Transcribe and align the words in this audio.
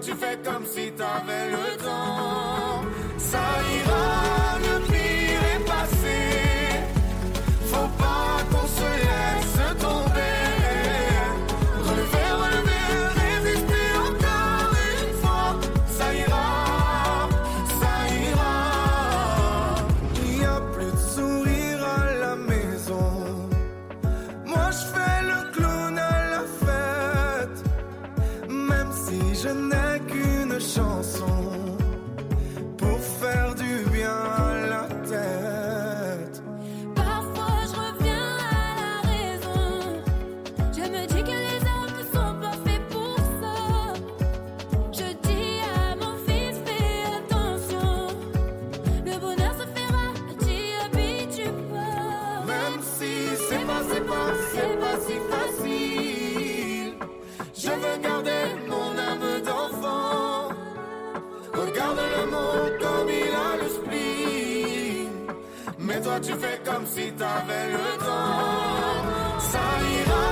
tu 0.00 0.12
fais 0.14 0.38
comme 0.44 0.64
si 0.64 0.92
t'avais 0.92 1.50
le 1.50 1.76
temps. 1.76 2.82
Ça 3.18 3.38
ira, 3.78 4.51
tu 66.22 66.32
fais 66.34 66.60
comme 66.64 66.86
si 66.86 67.12
t'avais 67.12 67.68
le 67.70 67.98
temps. 67.98 69.38
Ça 69.38 69.66
ira, 69.98 70.31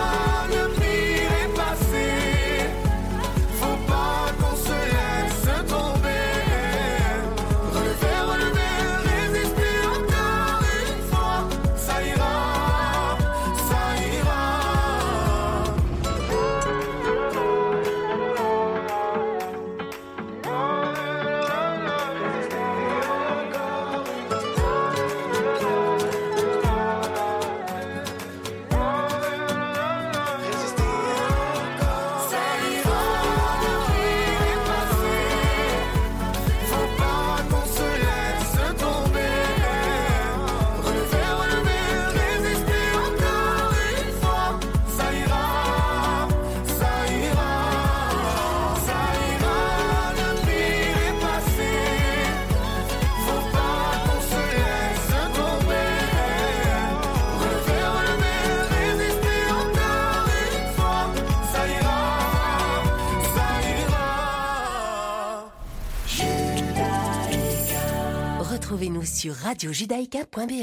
radiojudaïka.be. 69.50 70.62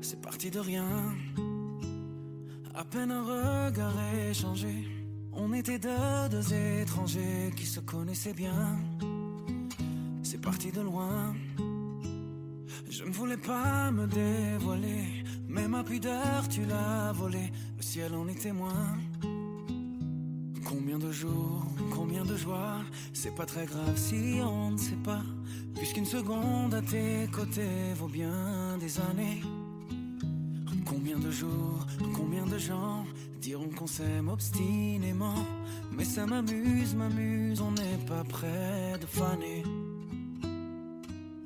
C'est 0.00 0.20
parti 0.22 0.50
de 0.50 0.58
rien, 0.58 0.86
à 2.74 2.84
peine 2.84 3.10
un 3.10 3.22
regard 3.22 3.92
échangé. 4.30 4.74
On 5.34 5.52
était 5.52 5.78
deux 5.78 6.54
étrangers 6.80 7.50
qui 7.54 7.66
se 7.66 7.80
connaissaient 7.80 8.32
bien. 8.32 8.78
C'est 10.22 10.40
parti 10.40 10.72
de 10.72 10.80
loin. 10.80 11.34
Je 12.88 13.04
ne 13.04 13.10
voulais 13.10 13.36
pas 13.36 13.90
me 13.90 14.06
dévoiler, 14.06 15.24
mais 15.52 15.68
ma 15.68 15.84
pudeur 15.84 16.48
tu 16.48 16.64
l'as 16.64 17.12
volée 17.12 17.50
ciel 17.92 18.14
en 18.14 18.26
est 18.26 18.40
témoin. 18.40 18.96
Combien 20.64 20.98
de 20.98 21.12
jours, 21.12 21.62
combien 21.94 22.24
de 22.24 22.36
joies, 22.36 22.78
c'est 23.12 23.34
pas 23.34 23.44
très 23.44 23.66
grave 23.66 23.96
si 23.96 24.40
on 24.42 24.70
ne 24.70 24.78
sait 24.78 25.02
pas. 25.04 25.22
Puisqu'une 25.74 26.06
seconde 26.06 26.72
à 26.72 26.80
tes 26.80 27.28
côtés 27.30 27.92
vaut 27.98 28.08
bien 28.08 28.78
des 28.78 28.98
années. 29.00 29.42
Combien 30.86 31.18
de 31.18 31.30
jour, 31.30 31.86
combien 32.16 32.46
de 32.46 32.56
gens 32.56 33.04
diront 33.42 33.68
qu'on 33.76 33.86
s'aime 33.86 34.28
obstinément 34.28 35.44
Mais 35.94 36.04
ça 36.04 36.24
m'amuse, 36.24 36.94
m'amuse, 36.94 37.60
on 37.60 37.72
n'est 37.72 38.04
pas 38.06 38.24
près 38.24 38.98
de 38.98 39.06
faner. 39.06 39.62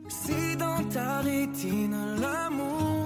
Si 0.08 0.56
dans 0.56 0.84
ta 0.90 1.22
rétine 1.22 1.96
l'amour 2.20 3.05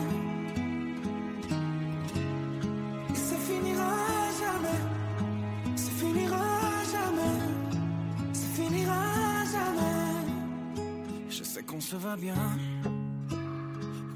Qu'on 11.67 11.79
se 11.79 11.95
va 11.95 12.15
bien. 12.17 12.35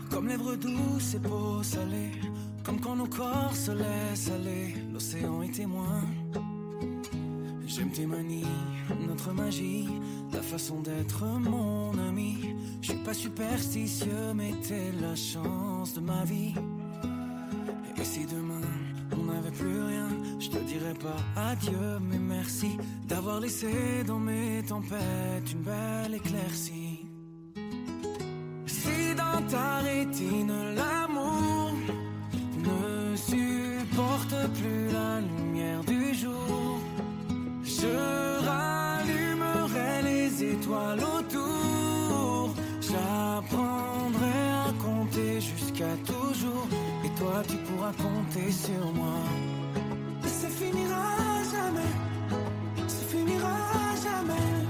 Comme 0.10 0.28
lèvres 0.28 0.56
douces 0.56 1.14
et 1.14 1.20
peau 1.20 1.64
salée, 1.64 2.12
comme 2.64 2.80
quand 2.82 2.96
nos 2.96 3.08
corps 3.08 3.56
se 3.56 3.72
laissent 3.72 4.30
aller, 4.30 4.74
l'océan 4.92 5.42
est 5.42 5.54
témoin. 5.54 6.02
J'aime 7.66 7.92
tes 7.92 8.06
manies, 8.06 8.52
notre 9.08 9.32
magie, 9.32 9.88
ta 10.32 10.42
façon 10.42 10.82
d'être 10.82 11.24
mon 11.26 11.98
ami. 12.10 12.56
Je 12.82 12.92
suis 12.92 13.04
pas 13.04 13.14
superstitieux, 13.14 14.34
mais 14.34 14.52
t'es 14.68 14.92
la 15.00 15.16
chance 15.16 15.94
de 15.94 16.02
ma 16.02 16.26
vie. 16.26 16.54
Et 17.96 18.04
si 18.04 18.26
demain 18.26 18.68
on 19.14 19.32
n'avait 19.32 19.52
plus 19.52 19.82
rien, 19.82 20.10
je 20.40 20.50
te 20.50 20.58
dirais 20.58 20.96
pas 20.96 21.42
adieu, 21.52 22.00
mais 22.02 22.20
merci 22.20 22.78
d'avoir 23.08 23.40
laissé 23.40 24.04
dans 24.06 24.20
mes 24.20 24.64
tempêtes 24.68 25.52
une 25.54 25.62
belle 25.62 26.16
éclaircie. 26.16 26.85
Ta 29.48 29.78
rétine 29.84 30.54
l'amour 30.76 31.72
ne 32.58 33.16
supporte 33.16 34.36
plus 34.60 34.92
la 34.92 35.22
lumière 35.22 35.84
du 35.84 36.14
jour, 36.16 36.80
je 37.64 38.46
rallumerai 38.48 40.02
les 40.04 40.44
étoiles 40.44 41.00
autour. 41.00 42.56
J'apprendrai 42.82 44.40
à 44.66 44.74
compter 44.84 45.40
jusqu'à 45.40 45.96
toujours, 46.06 46.68
et 47.06 47.10
toi 47.20 47.44
tu 47.48 47.58
pourras 47.58 47.94
compter 47.94 48.52
sur 48.52 48.94
moi. 48.94 49.22
Ça 50.24 50.50
finira 50.50 51.18
jamais, 51.52 51.94
ça 52.88 53.06
finira 53.10 53.58
jamais, 54.04 54.65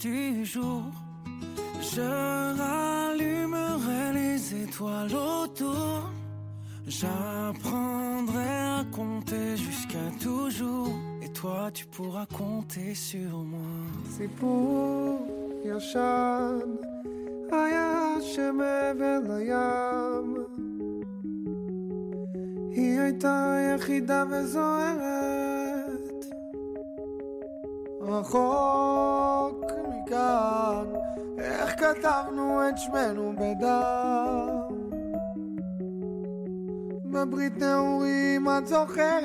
du 0.00 0.44
jour, 0.44 0.82
je 1.80 2.08
rallumerai 2.60 4.12
les 4.14 4.38
étoiles 4.64 5.14
autour. 5.14 6.10
J'apprendrai 6.86 8.52
à 8.78 8.84
compter 8.92 9.56
jusqu'à 9.56 10.06
toujours, 10.22 10.94
et 11.22 11.30
toi 11.32 11.70
tu 11.72 11.84
pourras 11.86 12.26
compter 12.26 12.94
sur 12.94 13.32
moi. 13.52 13.76
סיפור 14.16 15.26
ישן 15.64 16.58
היה 17.52 18.14
שמעבר 18.20 19.18
לים 19.28 20.34
היא 22.70 23.00
הייתה 23.00 23.56
יחידה 23.74 24.24
וזוהרת 24.30 26.24
רחוק 28.00 29.64
מכאן 30.11 30.85
איך 31.37 31.75
כתבנו 31.79 32.69
את 32.69 32.77
שמנו 32.77 33.33
בדם 33.37 34.59
בברית 37.05 37.57
נעורים 37.57 38.47
את 38.57 38.67
זוכרת 38.67 39.21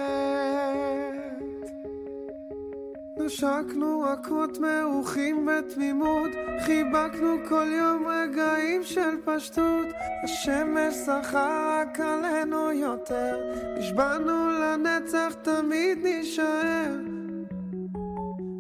נשקנו 3.19 4.01
רכות 4.01 4.59
מעוכים 4.59 5.47
בתמימות, 5.47 6.31
חיבקנו 6.67 7.37
כל 7.49 7.67
יום 7.79 8.07
רגעים 8.07 8.83
של 8.85 9.17
פשטות. 9.25 9.87
השמש 10.25 10.95
שחה 10.95 11.81
רק 11.83 12.01
עלינו 12.01 12.73
יותר, 12.73 13.53
נשבענו 13.79 14.49
לנצח 14.49 15.35
תמיד 15.43 15.99
נישאר. 16.03 16.97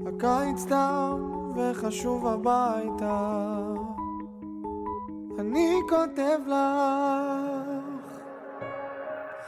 הקיץ 0.06 0.64
תם 0.68 1.35
וחשוב 1.56 2.26
הביתה, 2.26 3.60
אני 5.38 5.80
כותב 5.88 6.38
לך, 6.46 7.84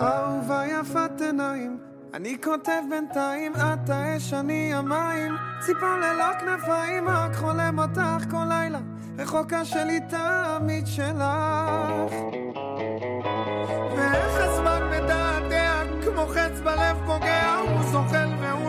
אהובה 0.01 0.67
יפת 0.67 1.21
עיניים. 1.21 1.79
אני 2.15 2.37
כותב 2.43 2.83
בינתיים, 2.91 3.53
את 3.57 3.91
האש, 3.91 4.35
אני 4.35 4.75
המים, 4.75 5.35
ציפור 5.61 5.89
ללא 5.89 6.33
כנפיים, 6.41 7.09
רק 7.09 7.35
חולם 7.35 7.79
אותך 7.79 8.31
כל 8.31 8.45
לילה, 8.49 8.79
רחוקה 9.19 9.65
שלי 9.65 10.01
תמיד 10.01 10.87
שלך. 10.87 12.13
ואיך 13.97 14.35
הזמן 14.37 14.91
מדעתע, 14.91 15.83
כמו 16.05 16.27
חץ 16.27 16.61
בלב 16.65 16.97
פוגע, 17.07 17.55
הוא 17.55 17.83
זוחל 17.83 18.29
והוא 18.41 18.68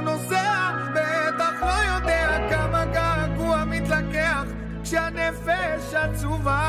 כשהנפש 4.90 5.94
עצובה. 5.94 6.60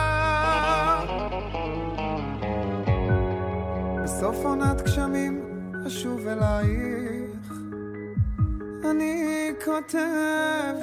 בסוף 4.04 4.36
עונת 4.44 4.82
גשמים 4.82 5.42
אשוב 5.86 6.26
אלייך, 6.26 7.52
אני 8.90 9.50
כותב 9.64 10.74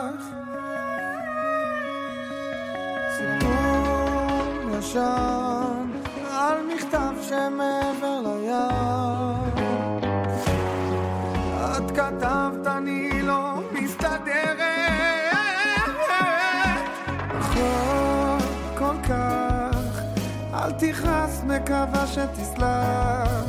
לך 0.00 0.24
סיפור 3.16 4.78
ישן 4.78 5.90
על 6.30 6.58
מכתב 6.74 7.14
שמעבר 7.22 8.20
לים. 8.24 9.52
את 11.76 11.90
כתבת 11.90 12.66
אני 12.66 13.22
לא 13.22 13.60
מקווה 21.56 22.06
שתסלח. 22.06 23.44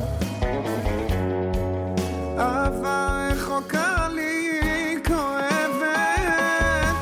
אהבה 2.39 3.27
רחוקה 3.31 4.07
לי 4.15 4.95
כואבת, 5.07 6.95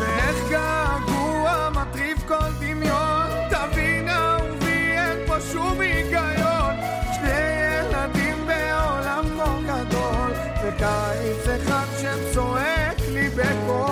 ואיך 0.00 0.36
געגוע 0.50 1.68
מטריף 1.70 2.28
כל 2.28 2.50
דמיון. 2.60 3.26
תבין 3.50 4.08
אהובי, 4.08 4.92
אין 4.98 5.26
פה 5.26 5.40
שום 5.40 5.80
היגיון. 5.80 6.74
שני 7.12 7.40
ילדים 7.80 8.46
בעולם 8.46 9.24
כה 9.36 9.58
גדול, 9.66 10.32
וקיץ 10.62 11.48
אחד 11.48 11.86
ש... 11.98 12.04
השם 12.08 12.18
צועק 12.34 12.98
לי 13.12 13.28
בקול. 13.28 13.88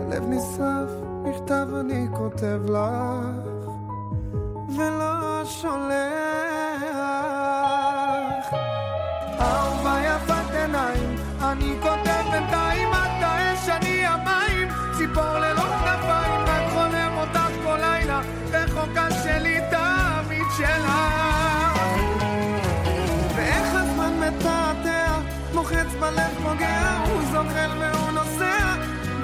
הלב 0.00 0.22
נשרף, 0.28 0.90
מכתב 1.24 1.66
אני 1.80 2.06
כותב 2.12 2.60
לך, 2.68 3.57
ולא 4.78 5.44
שולח. 5.44 5.98
אהובה 9.40 10.00
יפת 10.06 10.54
עיניים, 10.54 11.16
אני 11.42 11.74
כותב 11.82 12.22
בינתיים, 12.30 12.88
את 12.92 13.22
האש, 13.22 13.68
אני 13.68 14.06
המים, 14.06 14.68
ציפור 14.98 15.38
ללא 15.38 15.62
כנפיים, 15.62 16.40
רק 16.46 16.72
חולם 16.72 17.12
אותך 17.16 17.64
כל 17.64 17.76
לילה, 17.80 18.20
רחוקה 18.52 19.08
שלי 19.22 19.60
תמיד 19.70 20.46
שלך. 20.56 20.92
ואיך 23.36 23.74
הזמן 23.74 24.12
מתעתע, 24.20 25.18
מוחץ 25.54 25.94
בלב 26.00 26.34
פוגע, 26.42 26.98
הוא 27.08 27.22
זוחל 27.32 27.70
והוא 27.78 28.10
נוסע, 28.10 28.74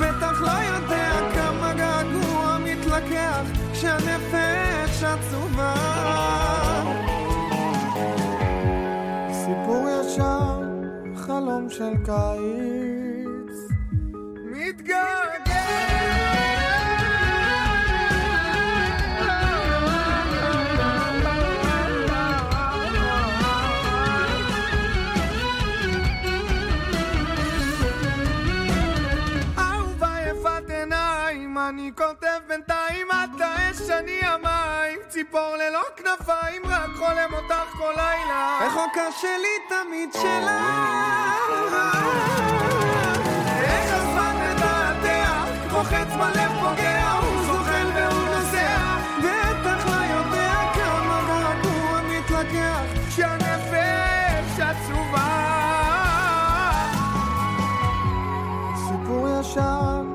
בטח 0.01 0.41
לא 0.41 0.51
יודע 0.51 1.11
כמה 1.35 1.75
געגוע 1.75 2.57
מתלקח, 2.65 3.43
כשהנפש 3.73 4.84
נפש 4.95 5.05
עצובה. 5.05 5.75
סיפור 9.33 9.89
ישר, 9.91 10.61
חלום 11.17 11.71
של 11.71 11.93
קיץ, 12.05 13.57
מתגעגע. 14.45 15.55
אני 31.69 31.91
כותב 31.97 32.41
בינתיים 32.49 33.11
עד 33.11 33.31
לאש 33.39 33.91
אני 33.91 34.35
אמר 34.35 34.54
ציפור 35.35 35.57
ללא 35.57 35.83
כנפיים, 35.97 36.63
רק 36.65 36.91
חולם 36.97 37.35
אותך 37.35 37.71
כל 37.79 37.93
לילה. 37.97 38.59
רחוקה 38.67 39.13
שלי 39.21 39.57
תמיד 39.69 40.13
שלך. 40.13 40.25
איך 43.61 43.95
הזמן 43.95 44.37
מתעתע, 44.37 45.45
כמו 45.69 45.79
חץ 45.83 46.13
בלב 46.19 46.53
פוגע, 46.61 47.11
הוא 47.11 47.43
זוחל 47.47 47.87
והוא 47.95 48.29
נוסע, 48.29 48.97
בטח 49.19 49.87
לא 49.87 50.05
יודע 50.15 50.55
כמה 50.75 51.21
געגוע 51.29 52.01
מתלקח, 52.03 53.09
כשהנפש 53.09 54.61
עצובה. 54.61 55.35
סיפור 58.77 59.29
ישן, 59.41 60.07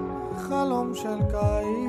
חלום 0.49 0.95
של 0.95 1.17
קיץ, 1.31 1.88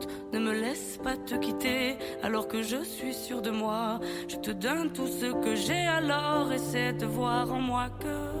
je 2.63 2.83
suis 2.83 3.13
sûr 3.13 3.41
de 3.41 3.49
moi, 3.49 3.99
je 4.27 4.35
te 4.35 4.51
donne 4.51 4.91
tout 4.91 5.07
ce 5.07 5.31
que 5.43 5.55
j'ai. 5.55 5.85
Alors 5.85 6.51
essaie 6.51 6.93
de 6.93 7.05
voir 7.05 7.51
en 7.51 7.61
moi 7.61 7.87
que 7.99 8.40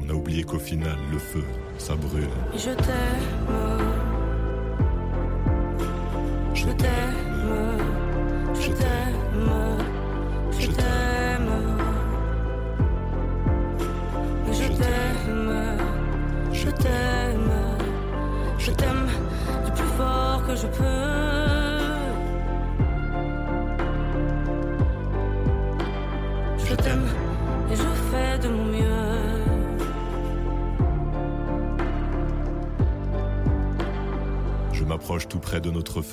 On 0.00 0.08
a 0.10 0.12
oublié 0.12 0.44
qu'au 0.44 0.58
final, 0.58 0.96
le 1.10 1.18
feu, 1.18 1.44
ça 1.78 1.94
brûle. 1.94 2.28
Je 2.54 2.70
t'aime, 2.70 4.05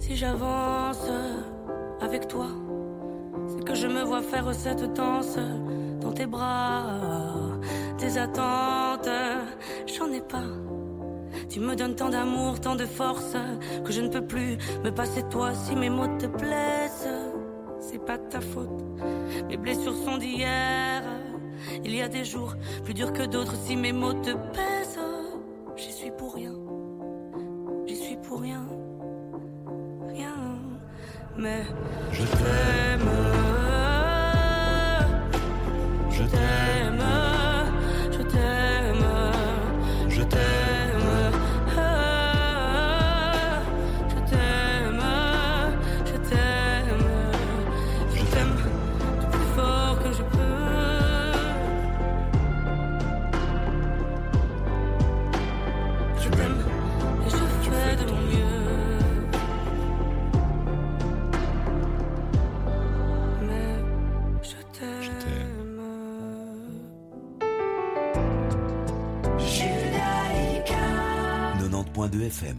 Si 0.00 0.16
j'avance 0.16 1.08
avec 2.00 2.26
toi, 2.26 2.46
c'est 3.48 3.64
que 3.64 3.74
je 3.74 3.86
me 3.86 4.02
vois 4.02 4.22
faire 4.22 4.52
cette 4.54 4.94
danse 4.94 5.36
dans 6.00 6.10
tes 6.10 6.24
bras, 6.24 6.86
tes 7.98 8.16
attentes, 8.16 9.10
j'en 9.86 10.10
ai 10.10 10.22
pas. 10.22 10.48
Tu 11.50 11.60
me 11.60 11.76
donnes 11.76 11.94
tant 11.94 12.08
d'amour, 12.08 12.60
tant 12.60 12.76
de 12.76 12.86
force, 12.86 13.36
que 13.84 13.92
je 13.92 14.00
ne 14.00 14.08
peux 14.08 14.26
plus 14.26 14.56
me 14.82 14.90
passer 14.90 15.22
de 15.22 15.28
toi 15.28 15.52
si 15.54 15.76
mes 15.76 15.90
mots 15.90 16.18
te 16.18 16.26
plaisent. 16.26 17.08
C'est 17.78 18.02
pas 18.02 18.16
ta 18.16 18.40
faute, 18.40 18.82
mes 19.48 19.58
blessures 19.58 19.96
sont 19.96 20.16
d'hier. 20.16 21.02
Il 21.84 21.94
y 21.94 22.00
a 22.00 22.08
des 22.08 22.24
jours 22.24 22.54
plus 22.84 22.94
durs 22.94 23.12
que 23.12 23.26
d'autres 23.26 23.54
si 23.54 23.76
mes 23.76 23.92
mots 23.92 24.14
te 24.14 24.30
pèsent. 24.30 24.98
J'y 25.76 25.92
suis 25.92 26.10
pour 26.10 26.34
rien, 26.34 26.54
j'y 27.86 27.96
suis 27.96 28.16
pour 28.16 28.40
rien. 28.40 28.79
Mais 31.42 31.62
je 32.12 32.22
t'aime, 32.22 33.08
je 36.10 36.22
t'aime, 36.24 36.69
90.2 72.08 72.26
FM. 72.26 72.56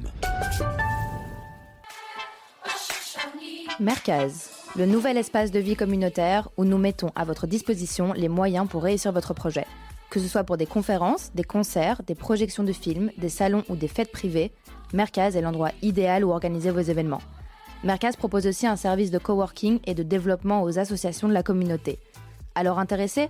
Mercaz, 3.80 4.52
le 4.76 4.86
nouvel 4.86 5.18
espace 5.18 5.50
de 5.50 5.60
vie 5.60 5.76
communautaire 5.76 6.50
où 6.58 6.66
nous 6.66 6.78
mettons 6.78 7.10
à 7.16 7.26
votre 7.26 7.48
disposition 7.48 8.14
les 8.14 8.30
moyens 8.30 8.68
pour 8.68 8.84
réussir 8.84 9.12
votre 9.12 9.34
projet. 9.34 9.66
Que 10.12 10.20
ce 10.20 10.28
soit 10.28 10.44
pour 10.44 10.58
des 10.58 10.68
conférences, 10.68 11.32
des 11.34 11.44
concerts, 11.44 12.04
des 12.06 12.14
projections 12.14 12.64
de 12.64 12.72
films, 12.72 13.10
des 13.18 13.30
salons 13.30 13.64
ou 13.68 13.76
des 13.76 13.88
fêtes 13.88 14.12
privées, 14.12 14.52
Mercaz 14.94 15.36
est 15.36 15.42
l'endroit 15.42 15.72
idéal 15.82 16.24
où 16.24 16.30
organiser 16.32 16.70
vos 16.70 16.82
événements. 16.82 17.22
Mercaz 17.84 18.16
propose 18.16 18.46
aussi 18.46 18.68
un 18.68 18.76
service 18.76 19.10
de 19.10 19.18
coworking 19.18 19.80
et 19.88 19.96
de 19.96 20.04
développement 20.04 20.62
aux 20.62 20.78
associations 20.78 21.28
de 21.28 21.34
la 21.34 21.42
communauté. 21.42 21.98
Alors 22.54 22.78
intéressé 22.78 23.30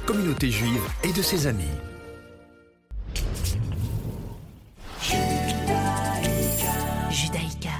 communauté 0.00 0.50
juive 0.50 0.82
et 1.02 1.12
de 1.12 1.22
ses 1.22 1.46
amis. 1.46 1.64
Judaïka. 7.10 7.70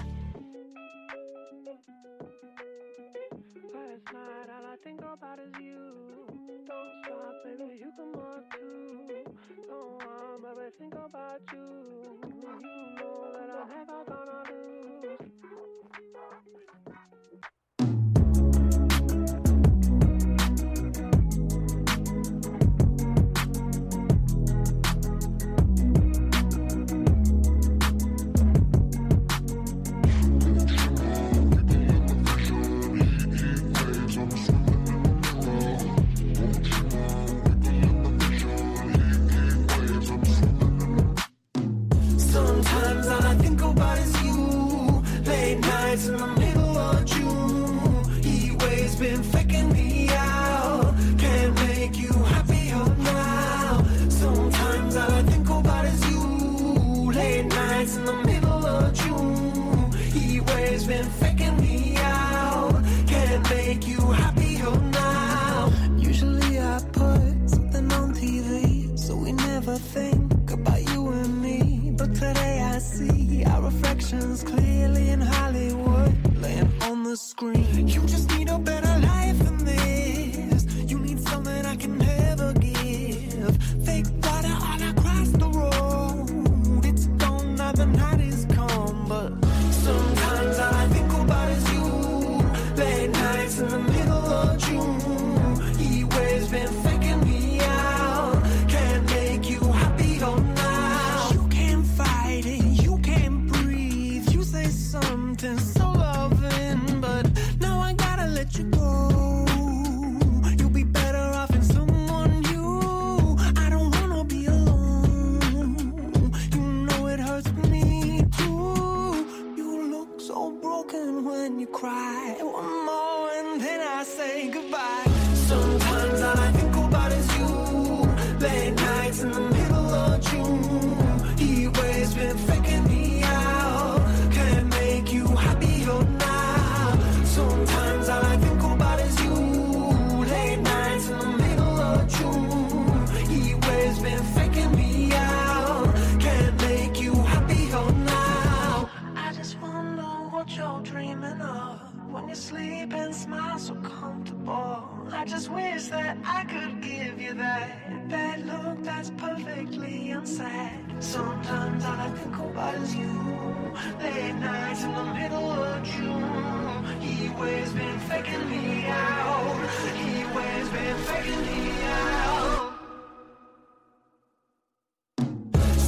All 43.16 43.26
I 43.26 43.35
think 43.37 43.61
about 43.62 43.98
is 43.98 44.22
you. 44.22 45.02
Late 45.24 45.61
nights 45.61 46.07
in 46.09 46.16
the 46.16 46.26
middle 46.26 46.79
of 46.79 47.05
June. 47.05 48.22
He 48.22 48.52
waves 48.52 48.96
been 48.96 49.22
faking 49.22 49.45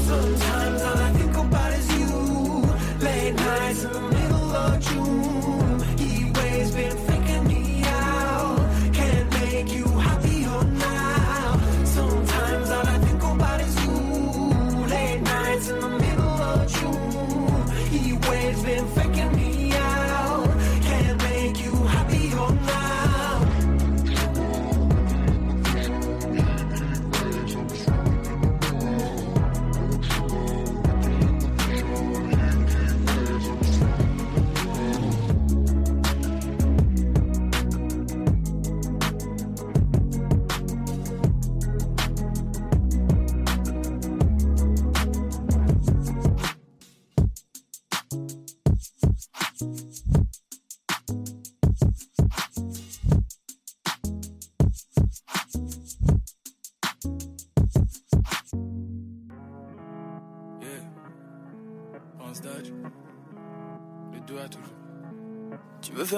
Sometimes 0.08 0.87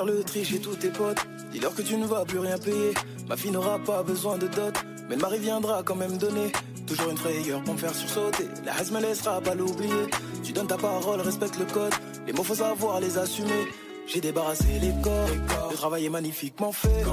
le 0.04 0.22
tri 0.22 0.44
chez 0.44 0.60
tous 0.60 0.76
tes 0.76 0.90
potes. 0.90 1.26
Dis-leur 1.52 1.74
que 1.74 1.82
tu 1.82 1.96
ne 1.96 2.06
vas 2.06 2.24
plus 2.24 2.38
rien 2.38 2.58
payer. 2.58 2.92
Ma 3.28 3.36
fille 3.36 3.50
n'aura 3.50 3.78
pas 3.78 4.02
besoin 4.02 4.38
de 4.38 4.46
dot 4.46 4.74
Mais 5.08 5.16
le 5.16 5.22
mari 5.22 5.38
viendra 5.38 5.82
quand 5.82 5.96
même 5.96 6.16
donner. 6.18 6.52
Toujours 6.86 7.10
une 7.10 7.16
frayeur 7.16 7.62
pour 7.62 7.74
me 7.74 7.78
faire 7.78 7.94
sursauter. 7.94 8.48
La 8.64 8.72
haine 8.72 8.92
me 8.92 9.00
laissera 9.00 9.40
pas 9.40 9.54
l'oublier. 9.54 10.06
Tu 10.42 10.52
donnes 10.52 10.66
ta 10.66 10.76
parole, 10.76 11.20
respecte 11.20 11.58
le 11.58 11.66
code. 11.66 11.94
Les 12.26 12.32
mots 12.32 12.42
faut 12.42 12.54
savoir 12.54 13.00
les 13.00 13.18
assumer. 13.18 13.66
J'ai 14.12 14.20
débarrassé 14.20 14.66
les 14.80 14.92
corps, 15.02 15.28
le 15.70 15.76
travail 15.76 16.06
est 16.06 16.10
magnifiquement 16.10 16.72
fait. 16.72 17.04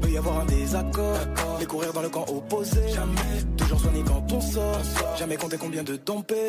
Peut 0.00 0.10
y 0.10 0.16
avoir 0.16 0.40
un 0.40 0.46
désaccord, 0.46 1.18
les 1.58 1.66
courir 1.66 1.92
dans 1.92 2.00
le 2.00 2.08
camp 2.08 2.24
opposé. 2.28 2.80
Jamais, 2.94 3.44
toujours 3.58 3.78
soigné 3.78 4.02
quand 4.06 4.24
on 4.32 4.40
sort. 4.40 4.80
Jamais 5.18 5.36
compter 5.36 5.58
combien 5.58 5.82
de 5.82 5.96
ton 5.96 6.22
paie. 6.22 6.48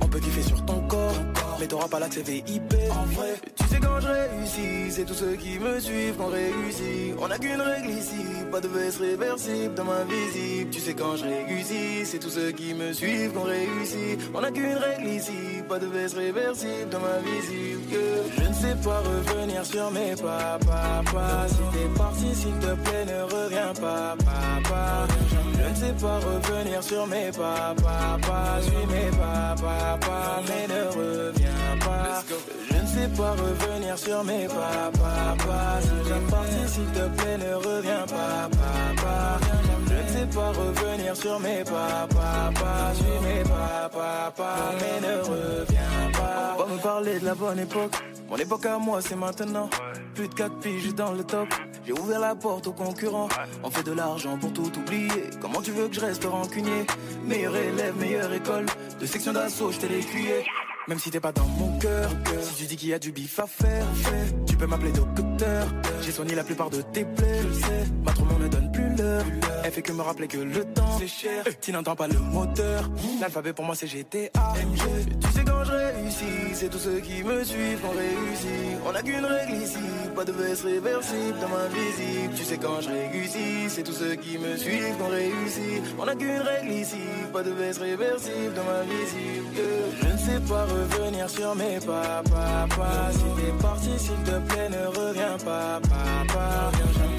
On 0.00 0.08
peut 0.08 0.18
kiffer 0.18 0.42
sur 0.42 0.64
ton 0.64 0.80
corps, 0.88 1.14
mais 1.62 1.68
t'auras 1.68 1.86
pas 1.86 2.00
l'accès 2.00 2.22
VIP. 2.22 2.74
En 2.90 3.04
vrai, 3.14 3.34
tu 3.54 3.64
sais 3.68 3.78
quand 3.80 4.00
je 4.00 4.08
réussis, 4.08 4.90
c'est 4.90 5.04
tous 5.04 5.14
ceux 5.14 5.34
qui 5.34 5.60
me 5.60 5.78
suivent 5.78 6.16
qu'on 6.16 6.26
réussit. 6.26 7.14
On 7.20 7.30
a 7.30 7.38
qu'une 7.38 7.60
règle 7.60 7.90
ici, 7.90 8.24
pas 8.50 8.60
de 8.60 8.66
veste 8.66 8.98
réversible 8.98 9.74
dans 9.74 9.84
ma 9.84 10.02
visible. 10.02 10.70
Tu 10.70 10.80
sais 10.80 10.94
quand 10.94 11.14
je 11.16 11.24
réussis, 11.24 12.04
c'est 12.04 12.18
tous 12.18 12.30
ceux 12.30 12.50
qui 12.50 12.74
me 12.74 12.92
suivent 12.92 13.32
qu'on 13.32 13.44
réussit. 13.44 14.18
On 14.34 14.42
a 14.42 14.50
qu'une 14.50 14.74
règle 14.74 15.08
ici, 15.08 15.62
pas 15.68 15.78
de 15.78 15.86
veste 15.86 16.16
réversible 16.16 16.88
dans 16.90 17.00
ma 17.00 17.18
visible. 17.18 17.82
Je 18.36 18.48
ne 18.48 18.54
sais 18.54 18.76
pas 18.82 18.98
revenir 18.98 19.64
sur 19.64 19.88
mes 19.92 20.16
pas, 20.16 20.58
pas. 20.66 21.46
Si 21.48 21.62
t'es 21.72 21.88
parti, 21.96 22.34
s'il 22.34 22.58
te 22.58 22.74
plaît, 22.82 23.06
ne 23.06 23.22
reviens 23.22 23.72
pas, 23.80 24.16
papa. 24.18 25.06
Je 25.30 25.68
ne 25.68 25.74
sais 25.76 25.94
pas 26.02 26.18
revenir 26.18 26.82
sur 26.82 27.06
mes 27.06 27.30
pas. 27.30 27.74
Suis 28.62 28.86
mes 28.86 29.10
pas, 29.16 29.54
sais 33.02 33.08
pas 33.16 33.32
revenir 33.32 33.98
sur 33.98 34.24
mes 34.24 34.46
pas, 34.46 34.90
pas. 34.92 35.80
Si 35.80 35.88
t'es 36.08 36.30
parti, 36.30 36.68
s'il 36.68 36.86
te 36.86 37.08
plaît, 37.16 37.38
ne 37.38 37.54
reviens 37.54 38.04
pas, 38.06 38.48
papa. 38.50 39.40
Je 39.86 39.94
ne 39.94 40.08
sais 40.08 40.36
pas 40.36 40.48
revenir 40.48 41.16
sur 41.16 41.40
mes 41.40 41.64
pas, 41.64 42.06
pas. 42.08 42.94
Suis 42.94 43.26
mes 43.26 43.42
pas, 43.42 43.88
papa, 43.88 44.54
mais 44.80 45.08
ne 45.08 45.16
reviens 45.20 46.10
pas. 46.12 46.56
On 46.58 46.64
va 46.64 46.74
me 46.74 46.78
parler 46.80 47.18
de 47.18 47.24
la 47.24 47.34
bonne 47.34 47.58
époque. 47.58 47.92
Mon 48.28 48.36
époque 48.36 48.66
à 48.66 48.78
moi, 48.78 49.00
c'est 49.02 49.16
maintenant. 49.16 49.68
Plus 50.14 50.28
de 50.28 50.34
4 50.34 50.60
piges 50.60 50.94
dans 50.94 51.12
le 51.12 51.24
top. 51.24 51.48
J'ai 51.84 51.92
ouvert 51.92 52.20
la 52.20 52.34
porte 52.34 52.66
aux 52.68 52.72
concurrents. 52.72 53.28
On 53.62 53.70
fait 53.70 53.82
de 53.82 53.92
l'argent 53.92 54.38
pour 54.38 54.52
tout 54.52 54.70
oublier. 54.78 55.30
Comment 55.40 55.60
tu 55.60 55.72
veux 55.72 55.88
que 55.88 55.94
je 55.94 56.00
reste 56.00 56.24
rancunier? 56.24 56.86
Meilleur 57.26 57.56
élève, 57.56 57.96
meilleure 57.98 58.32
école. 58.32 58.66
De 59.00 59.06
section 59.06 59.32
d'assaut, 59.32 59.72
je 59.72 59.78
t'ai. 59.78 59.88
Même 60.88 60.98
si 60.98 61.10
t'es 61.10 61.20
pas 61.20 61.32
dans 61.32 61.46
mon 61.46 61.78
cœur, 61.78 62.10
si 62.40 62.54
tu 62.56 62.64
dis 62.64 62.76
qu'il 62.76 62.88
y 62.88 62.94
a 62.94 62.98
du 62.98 63.12
bif 63.12 63.38
à 63.38 63.46
faire, 63.46 63.86
tu 64.46 64.56
peux 64.56 64.66
m'appeler 64.66 64.90
docteur. 64.92 65.66
J'ai 66.00 66.10
soigné 66.10 66.34
la 66.34 66.42
plupart 66.42 66.70
de 66.70 66.82
tes 66.82 67.04
plaies, 67.04 67.42
ma 68.04 68.12
ne 68.12 68.48
donne 68.48 68.72
plus 68.72 68.91
Elle 69.64 69.72
fait 69.72 69.82
que 69.82 69.92
me 69.92 70.02
rappeler 70.02 70.28
que 70.28 70.38
le 70.38 70.64
temps 70.64 70.98
c'est 70.98 71.06
cher. 71.06 71.44
Tu 71.60 71.72
n'entends 71.72 71.96
pas 71.96 72.08
le 72.08 72.18
moteur, 72.18 72.88
l'alphabet 73.20 73.52
pour 73.52 73.64
moi 73.64 73.74
c'est 73.74 73.86
GTA. 73.86 74.52
MG. 74.54 75.18
Tu 75.20 75.28
sais 75.32 75.44
quand 75.44 75.64
je 75.64 75.72
réussis, 75.72 76.54
c'est 76.54 76.68
tous 76.68 76.78
ceux 76.78 77.00
qui 77.00 77.22
me 77.22 77.44
suivent 77.44 77.80
qu'on 77.80 77.90
réussit. 77.90 78.78
On 78.86 78.94
a 78.94 79.02
qu'une 79.02 79.24
règle 79.24 79.54
ici, 79.62 79.78
pas 80.14 80.24
de 80.24 80.32
veste 80.32 80.64
réversible 80.64 81.38
dans 81.40 81.48
ma 81.48 81.66
visible. 81.68 82.34
Tu 82.34 82.44
sais 82.44 82.58
quand 82.58 82.80
je 82.80 82.88
réussis, 82.88 83.68
c'est 83.68 83.82
tous 83.82 83.92
ceux 83.92 84.14
qui 84.16 84.38
me 84.38 84.56
suivent 84.56 84.96
qu'on 84.98 85.08
réussit. 85.08 85.82
On 85.98 86.08
a 86.08 86.14
qu'une 86.14 86.40
règle 86.40 86.72
ici, 86.72 87.02
pas 87.32 87.42
de 87.42 87.50
veste 87.50 87.80
réversible 87.80 88.54
dans 88.54 88.64
ma 88.64 88.82
visible. 88.82 89.46
Je 90.00 90.06
ne 90.06 90.18
sais 90.18 90.40
pas 90.48 90.64
revenir 90.64 91.30
sur 91.30 91.54
mes 91.54 91.78
pas, 91.80 92.22
papa. 92.24 93.10
Si 93.12 93.18
t'es 93.18 93.62
parti, 93.62 93.90
s'il 93.98 94.22
te 94.24 94.38
plaît, 94.52 94.68
ne 94.70 94.86
reviens 94.86 95.36
pas, 95.44 95.80
papa. 95.82 96.70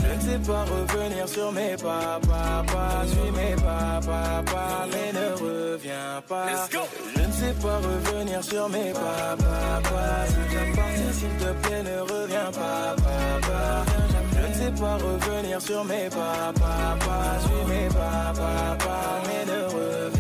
Je 0.04 0.30
ne 0.30 0.32
sais 0.32 0.40
pas 0.48 0.64
revenir 0.66 1.28
sur 1.28 1.52
mes 1.52 1.73
pas, 1.78 2.20
papa. 2.22 3.06
Suis 3.08 3.32
mes 3.32 3.56
pas, 3.56 4.00
papa, 4.06 4.86
mais 4.92 5.12
ne 5.14 5.28
reviens 5.36 6.22
pas. 6.28 6.46
Je 7.16 7.22
ne 7.22 7.32
sais 7.32 7.54
pas 7.62 7.78
revenir 7.78 8.44
sur 8.44 8.70
mes 8.70 8.92
pas, 8.94 9.36
papa. 9.38 10.26
Si 10.28 10.78
parti, 10.78 11.20
s'il 11.20 11.36
te 11.38 11.68
plaît, 11.68 11.84
ne 11.84 12.00
reviens 12.02 12.52
pas, 12.52 12.96
papa. 12.98 13.86
Je 14.36 14.48
ne 14.48 14.54
sais 14.54 14.82
pas 14.82 14.96
revenir 14.96 15.62
sur 15.62 15.84
mes 15.86 16.10
pas, 16.10 16.54
papa. 16.54 17.40
Suis 17.42 17.74
mes 17.74 17.88
pas, 17.90 18.34
papa, 18.34 19.00
mais 19.28 19.46
ne 19.52 19.64
reviens 19.66 20.13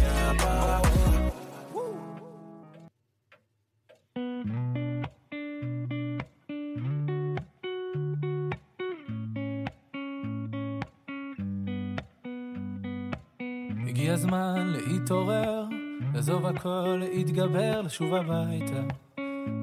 הגיע 14.04 14.14
הזמן 14.14 14.68
להתעורר, 14.68 15.66
לעזוב 16.14 16.46
הכל, 16.46 17.00
להתגבר, 17.00 17.82
לשוב 17.82 18.14
הביתה. 18.14 18.82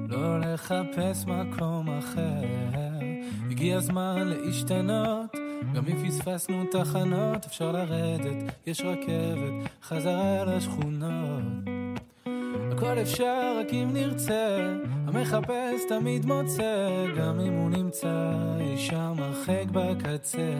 לא 0.09 0.39
לחפש 0.39 1.25
מקום 1.25 1.89
אחר. 1.89 2.43
הגיע 3.51 3.77
הזמן 3.77 4.27
להשתנות, 4.27 5.35
גם 5.73 5.83
אם 5.87 6.07
פספסנו 6.07 6.63
תחנות, 6.71 7.45
אפשר 7.45 7.71
לרדת, 7.71 8.53
יש 8.67 8.81
רכבת, 8.81 9.69
חזרה 9.83 10.45
לשכונות. 10.45 11.43
הכל 12.71 12.99
אפשר 13.01 13.57
רק 13.59 13.73
אם 13.73 13.89
נרצה, 13.93 14.73
המחפש 15.07 15.81
תמיד 15.89 16.25
מוצא, 16.25 17.05
גם 17.17 17.39
אם 17.39 17.53
הוא 17.53 17.69
נמצא 17.69 18.33
אי 18.59 18.77
שם 18.77 19.13
הרחק 19.17 19.65
בקצה. 19.71 20.53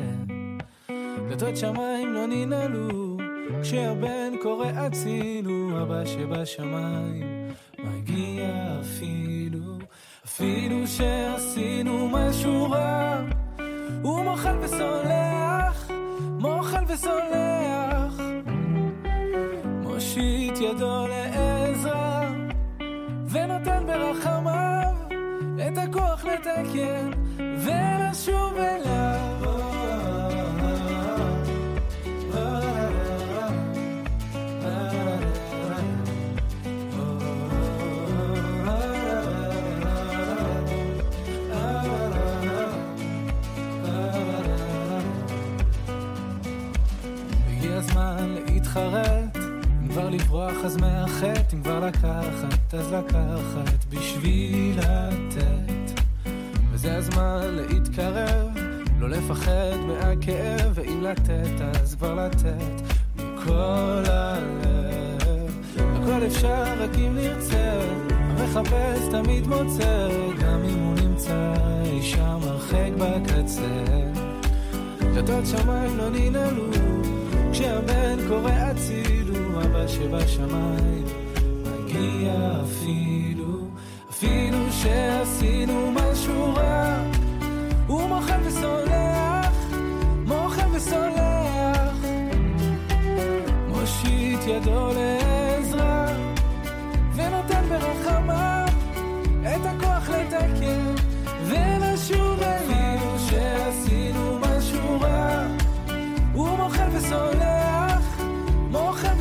דלתות 1.30 1.58
שמיים 1.58 2.14
לא 2.14 2.26
ננעלו, 2.28 3.11
כשהבן 3.62 4.34
קורא 4.42 4.68
אצילו, 4.88 5.82
אבא 5.82 6.06
שבשמיים 6.06 7.48
מגיע 7.80 8.80
אפילו, 8.82 9.78
אפילו 10.26 10.88
שעשינו 10.88 12.08
משהו 12.08 12.72
רע, 12.72 13.22
הוא 14.02 14.24
מוחל 14.24 14.58
וסולח, 14.62 15.92
מוחל 16.40 16.84
וסולח, 16.88 18.22
מושיט 19.82 20.58
ידו 20.58 21.08
לעזרא, 21.08 22.30
ונותן 23.30 23.84
ברחמיו 23.88 24.94
את 25.68 25.78
הכוח 25.78 26.26
לתקן 26.26 27.12
ולשוב 27.38 28.58
אליו. 28.58 28.91
אז 50.66 50.78
מאחת, 50.78 51.54
אם 51.54 51.64
כבר 51.64 51.80
לקחת, 51.80 52.74
אז 52.74 52.94
לקחת 52.94 53.86
בשביל 53.90 54.80
לתת. 54.80 56.02
וזה 56.72 56.98
הזמן 56.98 57.42
להתקרב, 57.52 58.48
לא 59.00 59.10
לפחד 59.10 59.76
מהכאב, 59.88 60.72
ואם 60.74 61.02
לתת, 61.02 61.62
אז 61.62 61.96
כבר 61.96 62.16
לתת 62.16 62.82
מכל 63.16 64.04
הלב. 64.08 65.62
הכל 65.78 66.28
אפשר, 66.28 66.64
רק 66.84 66.96
אם 66.98 67.16
נרצה, 67.16 67.80
המחפש 68.10 69.08
תמיד 69.12 69.48
מוצא, 69.48 70.10
גם 70.42 70.64
אם 70.64 70.80
הוא 70.80 70.96
נמצא 70.96 71.54
אי 71.86 72.02
שם 72.02 72.40
הרחק 72.44 72.92
בקצה. 72.98 73.86
דלתות 75.14 75.46
שמיים 75.46 75.98
לא 75.98 76.10
ננעלו, 76.10 76.72
כשהבן 77.52 78.28
קורא 78.28 78.52
עציר. 78.52 79.21
אבא 79.58 79.88
שבשמיים 79.88 81.06
מגיע 81.66 82.34
אפילו, 82.64 83.68
אפילו 84.10 84.58
שעשינו 84.72 85.92
משהו 85.92 86.54
רע, 86.54 87.04
הוא 87.88 88.08
מוחל 88.08 88.40
וסולח, 88.46 89.56
מוחל 90.26 90.68
וסולח, 90.74 91.96
מושיט 93.68 94.40
ידו 94.48 94.88
לעזרה, 94.96 96.06
ונותן 97.16 97.64
ברחמה 97.70 98.66
את 99.42 99.66
הכוח 99.66 100.10
לתקן. 100.10 100.91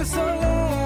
for 0.01 0.07
so 0.07 0.25
long. 0.25 0.80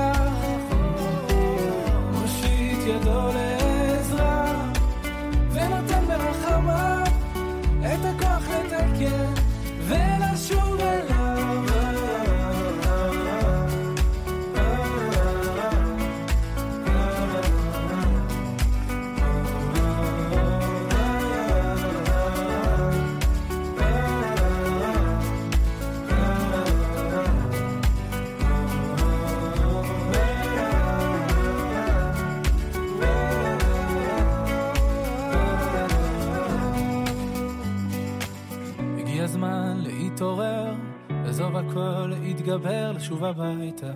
לשוב 43.05 43.25
הביתה 43.25 43.93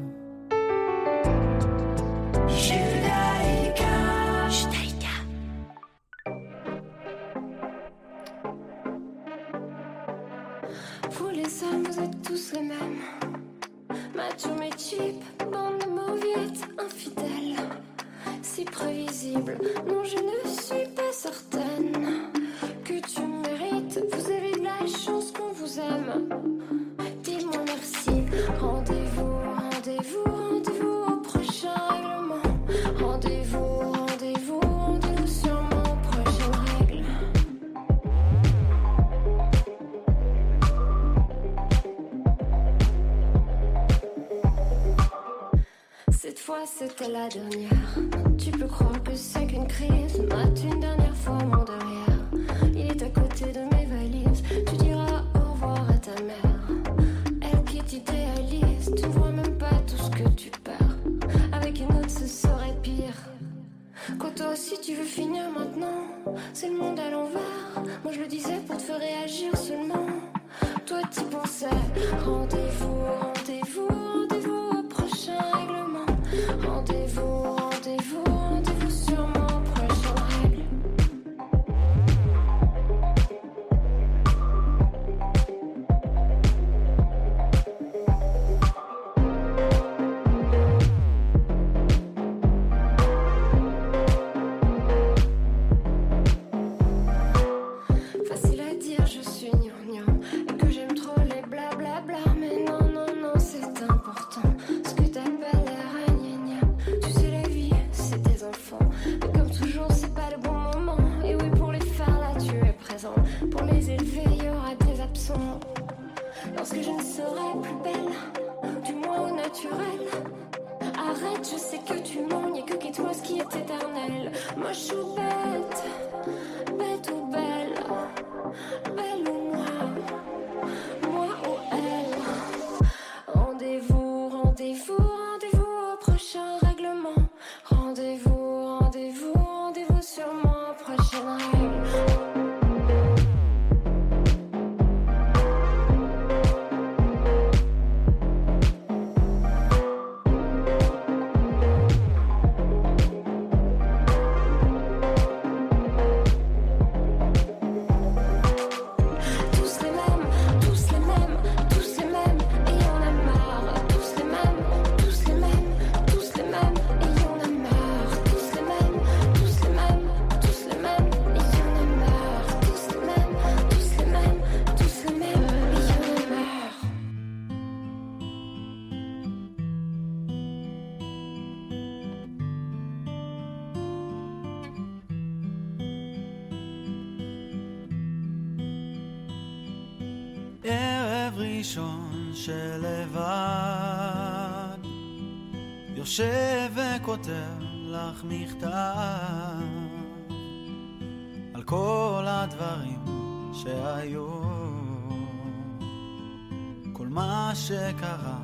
מה 207.48 207.54
שקרה 207.54 208.38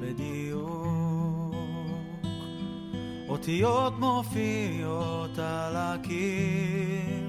בדיוק. 0.00 1.54
אותיות 3.28 3.98
מופיעות 3.98 5.38
על 5.38 5.76
הקיר. 5.76 7.28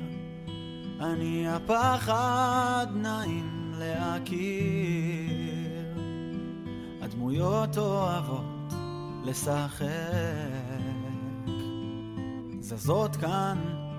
אני 1.00 1.48
הפחד 1.50 2.88
נעים 2.96 3.72
להכיר. 3.78 4.26
הדמויות 7.02 7.78
אוהבות 7.78 8.74
לשחק. 9.24 9.86
זזות 12.60 13.16
כאן 13.16 13.58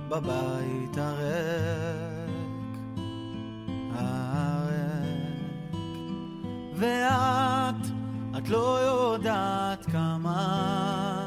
בבית 0.08 0.96
הריק 0.98 2.26
ואת, 6.76 7.86
את 8.38 8.48
לא 8.48 8.78
יודעת 8.78 9.86
כמה. 9.86 11.26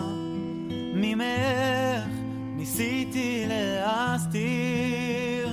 ממך 0.95 2.13
ניסיתי 2.55 3.45
להסתיר 3.47 5.49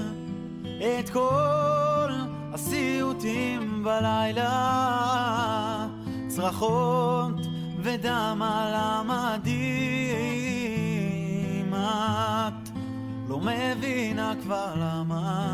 את 0.79 1.11
כל 1.11 2.09
הסיוטים 2.53 3.85
בלילה. 3.85 5.87
צרחות 6.29 7.35
ודם 7.83 8.43
על 8.43 8.75
המדים. 8.75 9.57
את 11.75 12.69
לא 13.29 13.41
מבינה 13.41 14.33
כבר 14.43 14.75
למה. 14.77 15.53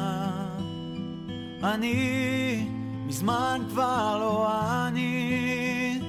אני 1.62 2.71
מזמן 3.12 3.62
כבר 3.68 4.18
לא 4.18 4.48
אני. 4.88 6.00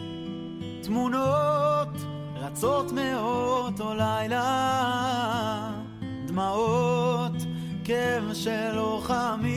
תמונות 0.83 1.89
רצות 2.35 2.91
מאותו 2.91 3.93
לילה 3.93 5.71
דמעות 6.27 7.31
כאב 7.83 8.33
של 8.33 8.75
לוחמים 8.75 9.53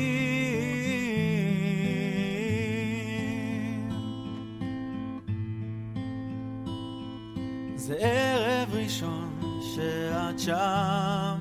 זה 7.76 7.94
ערב 7.98 8.74
ראשון 8.74 9.40
שאת 9.74 10.38
שם. 10.38 11.36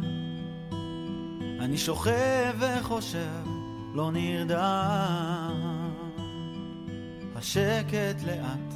אני 1.60 1.78
שוכב 1.78 2.54
וחושב 2.60 3.46
לא 3.94 4.12
נרדם 4.12 5.44
השקט 7.45 8.23
לאט 8.25 8.73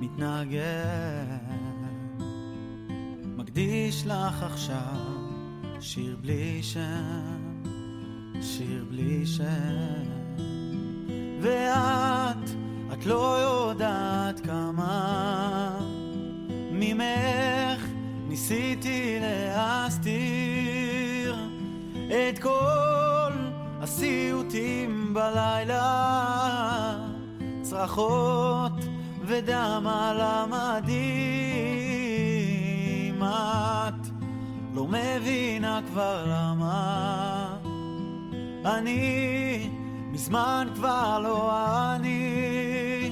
מתנגן. 0.00 1.38
מקדיש 3.36 4.06
לך 4.06 4.42
עכשיו 4.42 5.06
שיר 5.80 6.16
בלי 6.20 6.62
שם, 6.62 7.62
שיר 8.40 8.84
בלי 8.90 9.26
שם. 9.26 10.02
ואת, 11.40 12.50
את 12.92 13.06
לא 13.06 13.38
יודעת 13.38 14.40
כמה 14.40 15.78
ממך 16.72 17.86
ניסיתי 18.28 19.18
להסתיר 19.20 21.36
את 22.06 22.38
כל 22.38 23.32
הסיוטים 23.80 25.14
בלילה 25.14 27.01
צרחות 27.72 28.72
ודם 29.24 29.86
על 29.86 30.20
המדים. 30.20 30.92
את 33.22 34.06
לא 34.74 34.86
מבינה 34.86 35.80
כבר 35.90 36.24
למה. 36.26 37.56
אני 38.64 39.70
מזמן 40.12 40.68
כבר 40.74 41.18
לא 41.18 41.52
אני. 41.94 43.10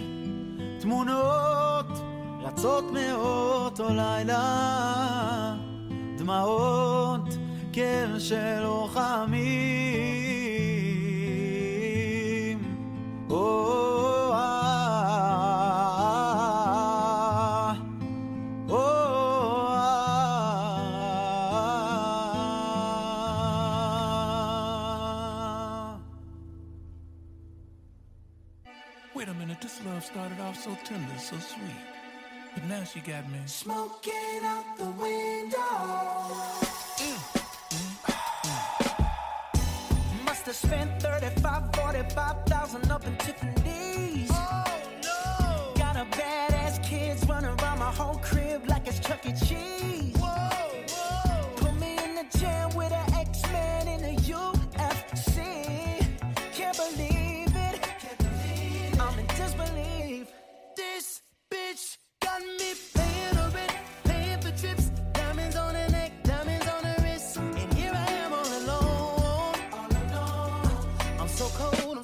תמונות 0.80 1.86
רצות 2.42 2.84
מאותו 2.92 3.88
לילה. 3.88 5.54
דמעות 6.18 7.28
כאב 7.72 8.18
של 8.18 8.60
לוחמים 8.62 10.19
love 30.50 30.58
so 30.58 30.76
tender, 30.84 31.18
so 31.18 31.36
sweet. 31.38 31.82
But 32.54 32.64
now 32.64 32.82
she 32.82 33.00
got 33.00 33.30
me. 33.30 33.38
Smoking 33.46 34.42
out 34.42 34.76
the 34.76 34.90
window. 35.02 35.58
Mm-hmm. 36.98 37.44
Must 40.24 40.46
have 40.46 40.56
spent 40.56 41.02
35, 41.02 41.74
45,000 41.76 42.90
up 42.90 43.06
in 43.06 43.16
Tiffany's. 43.18 44.30
Oh 44.32 44.64
no! 45.04 45.72
Got 45.76 45.96
a 45.96 46.04
badass 46.16 46.82
kids 46.82 47.24
running 47.28 47.54
around 47.60 47.78
my 47.78 47.92
whole 47.92 48.18
crib 48.18 48.68
like 48.68 48.88
it's 48.88 48.98
Chuck 48.98 49.24
E. 49.26 49.32
Cheese. 49.46 50.09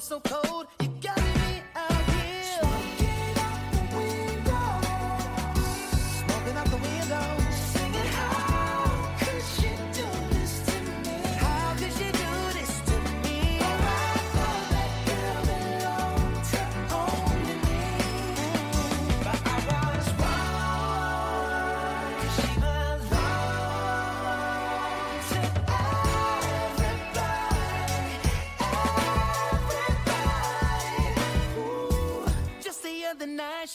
So 0.07 0.21
cold. 0.21 0.76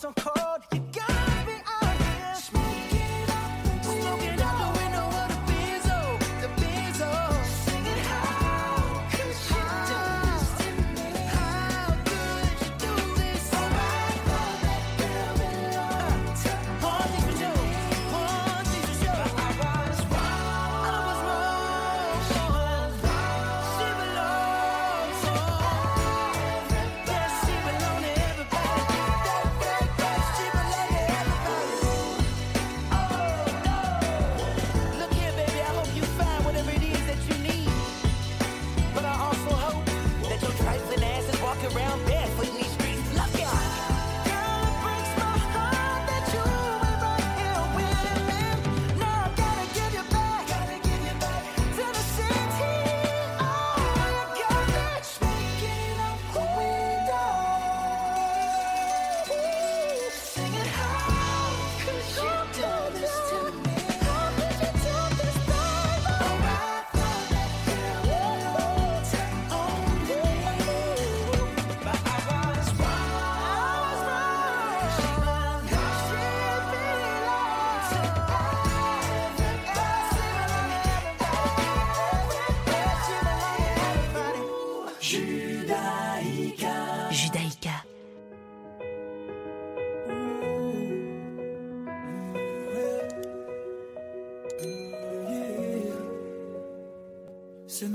Stone 0.00 0.14
Cold. 0.14 0.29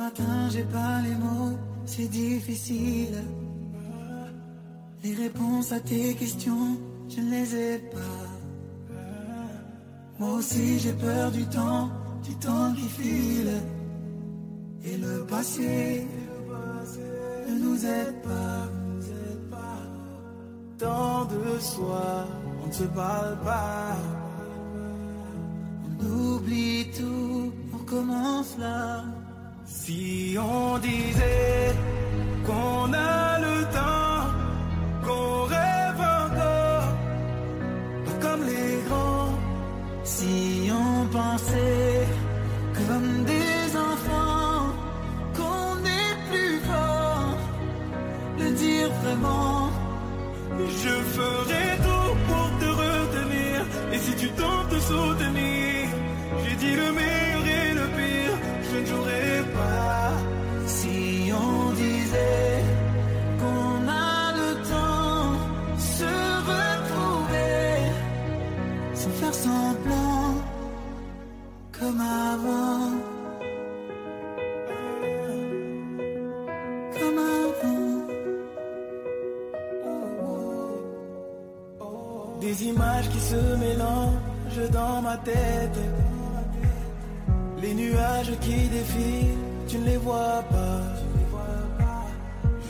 Matin, 0.06 0.50
j'ai 0.52 0.68
pas 0.80 1.02
les 1.08 1.16
mots, 1.16 1.58
c'est 1.86 2.08
difficile. 2.08 3.18
Les 5.04 5.16
réponses 5.26 5.72
à 5.72 5.80
tes 5.80 6.14
questions, 6.14 6.68
je 7.10 7.22
ne 7.22 7.32
les 7.32 7.56
ai 7.56 7.78
pas. 7.96 8.28
Moi 10.20 10.32
aussi, 10.40 10.80
j'ai 10.80 10.94
peur 10.94 11.32
du 11.32 11.46
temps, 11.46 11.90
du 12.24 12.34
temps 12.46 12.72
qui 12.78 12.88
file. 12.98 13.56
Et 14.88 14.98
le 14.98 15.26
passé 15.26 16.08
ne 17.48 17.56
nous 17.66 17.80
aide 17.86 18.22
pas. 18.22 18.62
Tant 20.78 21.26
de 21.34 21.60
soi, 21.60 22.28
on 22.64 22.68
ne 22.68 22.74
se 22.82 22.84
parle 22.84 23.38
pas. 23.44 24.25
Si 29.86 30.36
on 30.40 30.80
disait 30.80 31.76
qu'on 32.44 32.92
a 32.92 33.40
le 33.40 33.58
temps, 33.78 34.26
qu'on 35.06 35.44
rêve 35.44 36.02
encore, 36.24 36.88
pas 38.06 38.18
comme 38.20 38.44
les 38.48 38.82
grands. 38.88 39.38
Si 40.04 40.72
on 40.72 41.06
pensait 41.06 42.08
comme 42.74 43.26
des 43.26 43.78
enfants, 43.78 44.74
qu'on 45.38 45.78
est 46.02 46.16
plus 46.32 46.60
fort, 46.70 47.38
le 48.40 48.50
dire 48.56 48.90
vraiment. 49.04 49.70
Je 50.82 50.96
ferai 51.16 51.66
tout 51.86 52.12
pour 52.28 52.48
te 52.60 52.70
retenir, 52.84 53.56
et 53.94 54.00
si 54.00 54.16
tu 54.16 54.30
tentes 54.30 54.70
de 54.70 54.80
tête. 85.18 85.80
Les 87.62 87.74
nuages 87.74 88.34
qui 88.42 88.68
défilent, 88.68 89.38
tu 89.68 89.78
ne 89.80 89.86
les 89.86 89.98
vois 89.98 90.44
pas. 90.50 90.82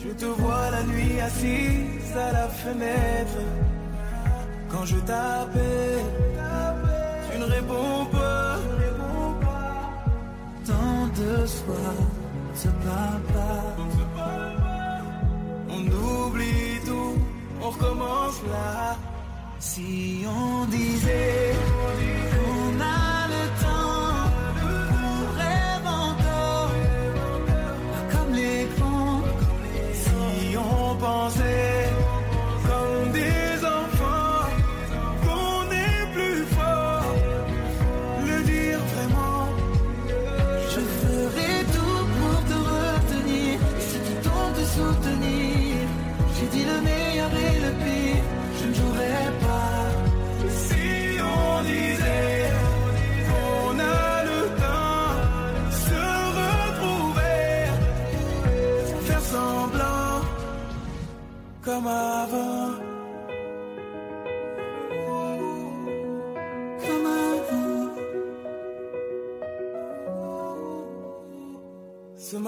Je 0.03 0.11
te 0.11 0.25
vois 0.25 0.69
la 0.69 0.83
nuit 0.83 1.19
assise 1.19 2.15
à 2.15 2.31
la 2.31 2.47
fenêtre. 2.47 3.41
Quand 4.69 4.85
je 4.85 4.97
t'appelle, 4.97 6.05
tu 7.31 7.39
ne 7.39 7.45
réponds 7.45 8.05
pas. 8.11 8.57
Tant 10.65 11.07
de 11.19 11.45
soir, 11.45 11.95
se 12.53 12.67
parle 12.67 13.21
pas. 13.33 13.75
On 15.69 15.81
oublie 15.81 16.79
tout, 16.85 17.17
on 17.61 17.69
recommence 17.69 18.41
là. 18.51 18.95
Si 19.75 20.25
on 20.25 20.63
disait 20.67 21.51
qu'on 21.51 22.41
a 22.41 22.44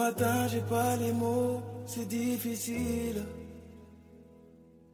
matin, 0.07 0.47
j'ai 0.47 0.61
pas 0.61 0.95
les 0.95 1.11
mots, 1.11 1.61
c'est 1.85 2.07
difficile. 2.07 3.25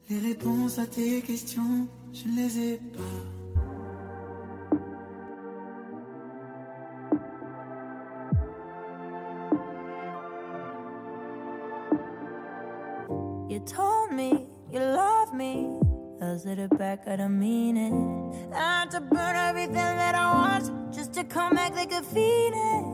Les 0.10 0.20
réponses 0.20 0.80
à 0.80 0.88
tes 0.88 1.22
questions, 1.22 1.88
je 2.12 2.28
ne 2.28 2.36
les 2.36 2.60
ai 2.60 2.78
pas. 2.78 3.20
You 13.50 13.60
told 13.60 14.12
me 14.14 14.48
you 14.72 14.80
love 14.80 15.32
me. 15.36 15.80
I 16.22 16.38
said 16.38 16.58
it 16.58 16.76
back, 16.78 17.08
I 17.08 17.18
don't 17.18 17.38
mean 17.38 17.78
it. 17.78 17.94
I 18.56 18.82
had 18.82 18.92
to 18.92 19.02
burn 19.02 19.36
everything 19.36 19.76
that 19.76 20.16
I 20.16 20.26
want 20.34 20.72
just 20.92 21.14
to 21.14 21.24
come 21.24 21.54
back 21.54 21.76
like 21.76 21.92
a 21.92 22.02
phoenix. 22.02 22.93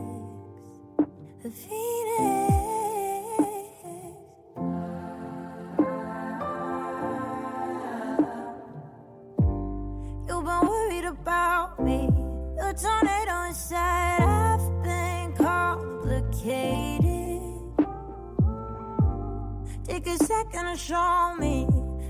Take 19.90 20.06
a 20.06 20.24
second 20.24 20.64
to 20.66 20.76
show 20.76 21.34
me 21.38 21.66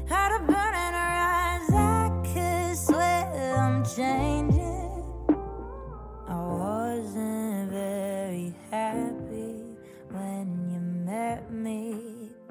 how 0.09 0.29
to 0.29 0.45
burn 0.45 0.75
in 0.75 0.95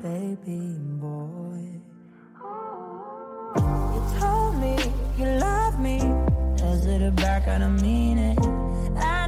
baby 0.01 0.77
boy. 1.01 1.59
You 3.93 4.01
told 4.19 4.55
me 4.55 4.77
you 5.17 5.25
love 5.25 5.79
me. 5.79 5.99
As 6.63 6.85
it 6.85 7.15
back, 7.15 7.47
I 7.47 7.59
don't 7.59 7.81
mean 7.81 8.17
it. 8.17 8.39
I 8.97 9.27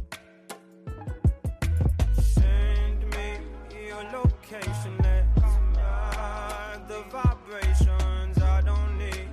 Your 4.01 4.11
location. 4.11 4.97
Let's 5.03 5.55
ride 5.77 6.81
the 6.87 7.03
vibrations. 7.09 8.37
I 8.41 8.61
don't 8.61 8.97
need 8.97 9.29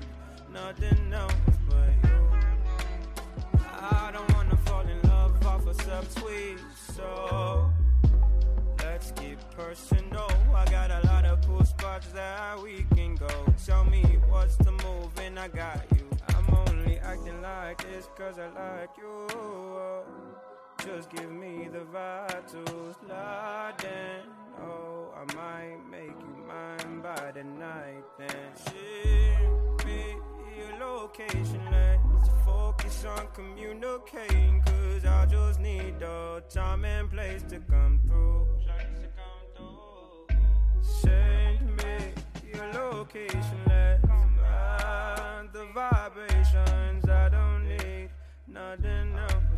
nothing 0.52 1.12
else 1.12 1.32
but 1.68 2.08
you. 2.08 3.60
I 3.80 4.10
don't 4.12 4.32
wanna 4.34 4.56
fall 4.56 4.82
in 4.82 5.00
love 5.08 5.46
off 5.46 5.66
a 5.66 5.74
subtweet, 5.74 6.58
so 6.94 7.70
let's 8.78 9.12
get 9.12 9.38
personal. 9.52 10.30
I 10.54 10.64
got 10.66 10.90
a 10.90 11.06
lot 11.06 11.24
of 11.24 11.46
cool 11.46 11.64
spots 11.64 12.08
that 12.08 12.60
we 12.62 12.84
can 12.94 13.14
go. 13.16 13.28
Tell 13.64 13.84
me 13.84 14.02
what's 14.28 14.56
the 14.56 14.72
move, 14.72 15.10
and 15.20 15.38
I 15.38 15.48
got 15.48 15.84
you. 15.94 16.08
I'm 16.28 16.54
only 16.68 16.98
acting 16.98 17.40
like 17.42 17.82
this 17.82 18.08
cause 18.16 18.38
I 18.38 18.48
like 18.58 18.90
you. 18.98 20.47
Just 20.95 21.11
give 21.11 21.30
me 21.30 21.68
the 21.70 21.84
slide 23.05 23.74
in. 23.84 24.62
Oh, 24.62 25.12
I 25.14 25.34
might 25.34 25.78
make 25.91 26.16
you 26.18 26.34
mine 26.47 27.03
by 27.03 27.30
the 27.32 27.45
night 27.45 28.05
then. 28.16 28.28
Ship 28.64 29.86
me 29.86 30.16
your 30.57 30.78
location, 30.80 31.61
let's 31.70 32.30
focus 32.43 33.05
on 33.05 33.28
communicating. 33.34 34.62
Cause 34.64 35.05
I 35.05 35.26
just 35.26 35.61
need 35.61 36.01
the 36.01 36.43
time 36.49 36.86
and 36.86 37.11
place 37.11 37.43
to 37.51 37.59
come 37.61 38.01
through. 38.07 38.47
Send 40.80 41.76
me 41.76 42.14
your 42.51 42.66
location, 42.72 43.61
let's 43.66 44.05
ride 44.41 45.49
the 45.53 45.66
vibrations. 45.74 47.09
I 47.09 47.28
don't 47.28 47.68
need 47.68 48.09
nothing 48.47 49.18
else 49.18 49.57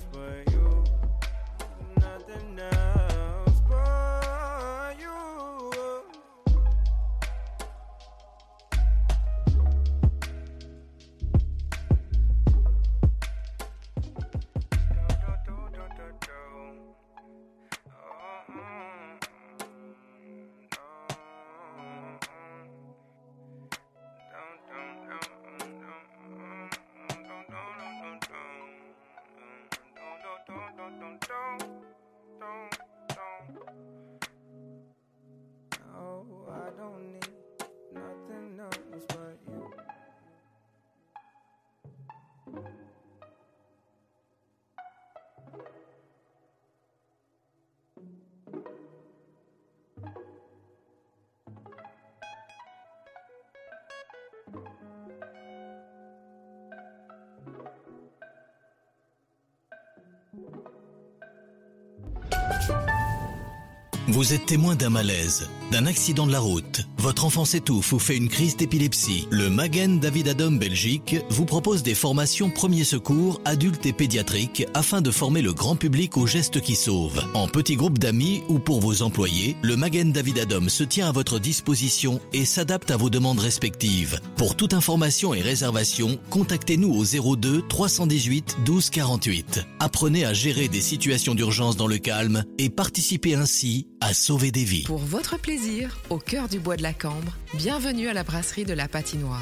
Vous 64.11 64.33
êtes 64.33 64.45
témoin 64.45 64.75
d'un 64.75 64.89
malaise, 64.89 65.47
d'un 65.71 65.85
accident 65.85 66.27
de 66.27 66.33
la 66.33 66.41
route. 66.41 66.85
Votre 66.97 67.23
enfant 67.23 67.45
s'étouffe 67.45 67.93
ou 67.93 67.97
fait 67.97 68.17
une 68.17 68.27
crise 68.27 68.57
d'épilepsie. 68.57 69.25
Le 69.31 69.49
Magen 69.49 70.01
David 70.01 70.27
Adom 70.27 70.59
Belgique 70.59 71.15
vous 71.29 71.45
propose 71.45 71.81
des 71.81 71.95
formations 71.95 72.49
premiers 72.49 72.83
secours 72.83 73.39
adultes 73.45 73.85
et 73.85 73.93
pédiatriques 73.93 74.67
afin 74.73 74.99
de 74.99 75.11
former 75.11 75.41
le 75.41 75.53
grand 75.53 75.77
public 75.77 76.17
aux 76.17 76.27
gestes 76.27 76.59
qui 76.59 76.75
sauvent. 76.75 77.25
En 77.33 77.47
petit 77.47 77.77
groupe 77.77 77.99
d'amis 77.99 78.43
ou 78.49 78.59
pour 78.59 78.81
vos 78.81 79.01
employés, 79.01 79.55
le 79.61 79.77
Magen 79.77 80.11
David 80.11 80.39
Adom 80.39 80.67
se 80.67 80.83
tient 80.83 81.07
à 81.07 81.13
votre 81.13 81.39
disposition 81.39 82.19
et 82.33 82.43
s'adapte 82.43 82.91
à 82.91 82.97
vos 82.97 83.09
demandes 83.09 83.39
respectives. 83.39 84.19
Pour 84.35 84.57
toute 84.57 84.73
information 84.73 85.33
et 85.33 85.41
réservation, 85.41 86.19
contactez-nous 86.31 86.93
au 86.93 87.37
02 87.37 87.61
318 87.69 88.57
12 88.65 88.89
48. 88.89 89.65
Apprenez 89.79 90.25
à 90.25 90.33
gérer 90.33 90.67
des 90.67 90.81
situations 90.81 91.33
d'urgence 91.33 91.77
dans 91.77 91.87
le 91.87 91.97
calme 91.97 92.43
et 92.57 92.69
participez 92.69 93.35
ainsi 93.35 93.87
sauver 94.13 94.51
des 94.51 94.63
vies. 94.63 94.83
Pour 94.83 94.99
votre 94.99 95.39
plaisir, 95.39 95.99
au 96.09 96.17
cœur 96.17 96.47
du 96.47 96.59
bois 96.59 96.77
de 96.77 96.83
la 96.83 96.93
Cambre, 96.93 97.35
bienvenue 97.53 98.07
à 98.07 98.13
la 98.13 98.23
brasserie 98.23 98.65
de 98.65 98.73
la 98.73 98.87
Patinoire. 98.87 99.41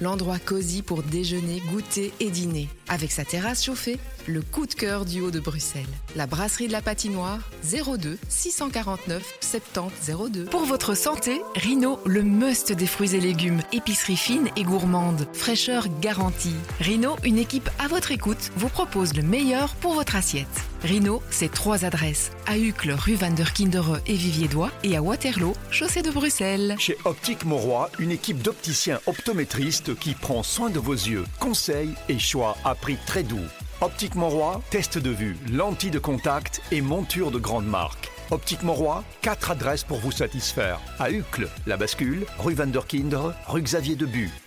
L'endroit 0.00 0.38
cosy 0.38 0.82
pour 0.82 1.02
déjeuner, 1.02 1.62
goûter 1.70 2.12
et 2.20 2.30
dîner. 2.30 2.68
Avec 2.88 3.12
sa 3.12 3.24
terrasse 3.24 3.64
chauffée, 3.64 3.98
le 4.28 4.42
coup 4.42 4.66
de 4.66 4.74
cœur 4.74 5.04
du 5.04 5.20
haut 5.20 5.30
de 5.30 5.40
Bruxelles. 5.40 5.86
La 6.14 6.26
brasserie 6.26 6.66
de 6.66 6.72
la 6.72 6.82
Patinoire, 6.82 7.40
02 7.62 8.18
649 8.28 9.38
70 9.40 10.30
02. 10.30 10.44
Pour 10.46 10.64
votre 10.64 10.94
santé, 10.94 11.42
Rino, 11.54 11.98
le 12.04 12.22
must 12.22 12.72
des 12.72 12.86
fruits 12.86 13.14
et 13.14 13.20
légumes. 13.20 13.60
Épicerie 13.72 14.16
fine 14.16 14.48
et 14.56 14.64
gourmande. 14.64 15.26
Fraîcheur 15.32 15.86
garantie. 16.00 16.54
Rino, 16.80 17.16
une 17.24 17.38
équipe 17.38 17.70
à 17.78 17.88
votre 17.88 18.12
écoute, 18.12 18.50
vous 18.56 18.68
propose 18.68 19.14
le 19.14 19.22
meilleur 19.22 19.74
pour 19.76 19.94
votre 19.94 20.16
assiette. 20.16 20.46
Rino, 20.82 21.22
c'est 21.30 21.52
trois 21.52 21.84
adresses. 21.84 22.30
À 22.46 22.58
Uccle, 22.58 22.92
rue 22.92 23.14
Van 23.14 23.30
der 23.30 23.52
Kindere 23.52 24.00
et 24.06 24.14
Vivier-Dois 24.14 24.70
et 24.82 24.96
à 24.96 25.02
Waterloo, 25.02 25.54
chaussée 25.70 26.02
de 26.02 26.10
Bruxelles. 26.10 26.76
Chez 26.78 26.96
Optique 27.04 27.44
Mauroy, 27.44 27.90
une 27.98 28.10
équipe 28.10 28.42
d'opticiens 28.42 29.00
optométristes 29.06 29.96
qui 29.98 30.14
prend 30.14 30.42
soin 30.42 30.70
de 30.70 30.78
vos 30.78 30.92
yeux. 30.92 31.24
Conseils 31.40 31.94
et 32.08 32.18
choix 32.18 32.56
à 32.64 32.74
prix 32.74 32.98
très 33.06 33.22
doux. 33.22 33.38
Optique 33.82 34.14
Mauroy, 34.14 34.62
test 34.70 34.96
de 34.96 35.10
vue, 35.10 35.36
lentilles 35.52 35.90
de 35.90 35.98
contact 35.98 36.62
et 36.72 36.80
monture 36.80 37.30
de 37.30 37.38
grande 37.38 37.66
marque. 37.66 38.10
Optique 38.30 38.62
Mauroy, 38.62 39.04
quatre 39.20 39.50
adresses 39.50 39.84
pour 39.84 39.98
vous 39.98 40.10
satisfaire. 40.10 40.80
À 40.98 41.10
Uccle, 41.10 41.46
La 41.66 41.76
Bascule, 41.76 42.24
rue 42.38 42.54
Van 42.54 42.66
der 42.66 42.86
Kindere, 42.86 43.34
rue 43.46 43.60
Xavier 43.60 43.94
Debu. 43.94 44.30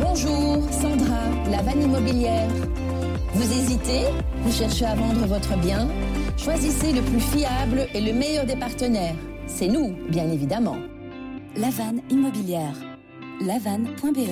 Bonjour, 0.00 0.62
Sandra, 0.72 1.22
la 1.50 1.62
vanne 1.62 1.82
immobilière. 1.82 2.48
Vous 3.34 3.52
hésitez 3.52 4.04
Vous 4.42 4.52
cherchez 4.52 4.84
à 4.84 4.94
vendre 4.94 5.26
votre 5.26 5.56
bien 5.58 5.88
Choisissez 6.36 6.92
le 6.92 7.00
plus 7.02 7.20
fiable 7.20 7.86
et 7.94 8.00
le 8.00 8.12
meilleur 8.12 8.44
des 8.44 8.56
partenaires. 8.56 9.14
C'est 9.46 9.68
nous, 9.68 9.96
bien 10.08 10.30
évidemment. 10.30 10.76
La 11.56 11.70
vanne 11.70 12.00
immobilière. 12.10 12.74
lavanne.be 13.40 14.28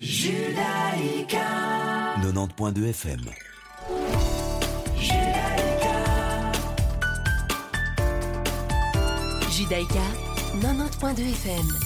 Judaïka 0.00 1.38
90.2 2.22 2.88
FM. 2.90 3.20
Judaïka 9.50 10.00
90.2 10.60 11.20
FM. 11.20 11.83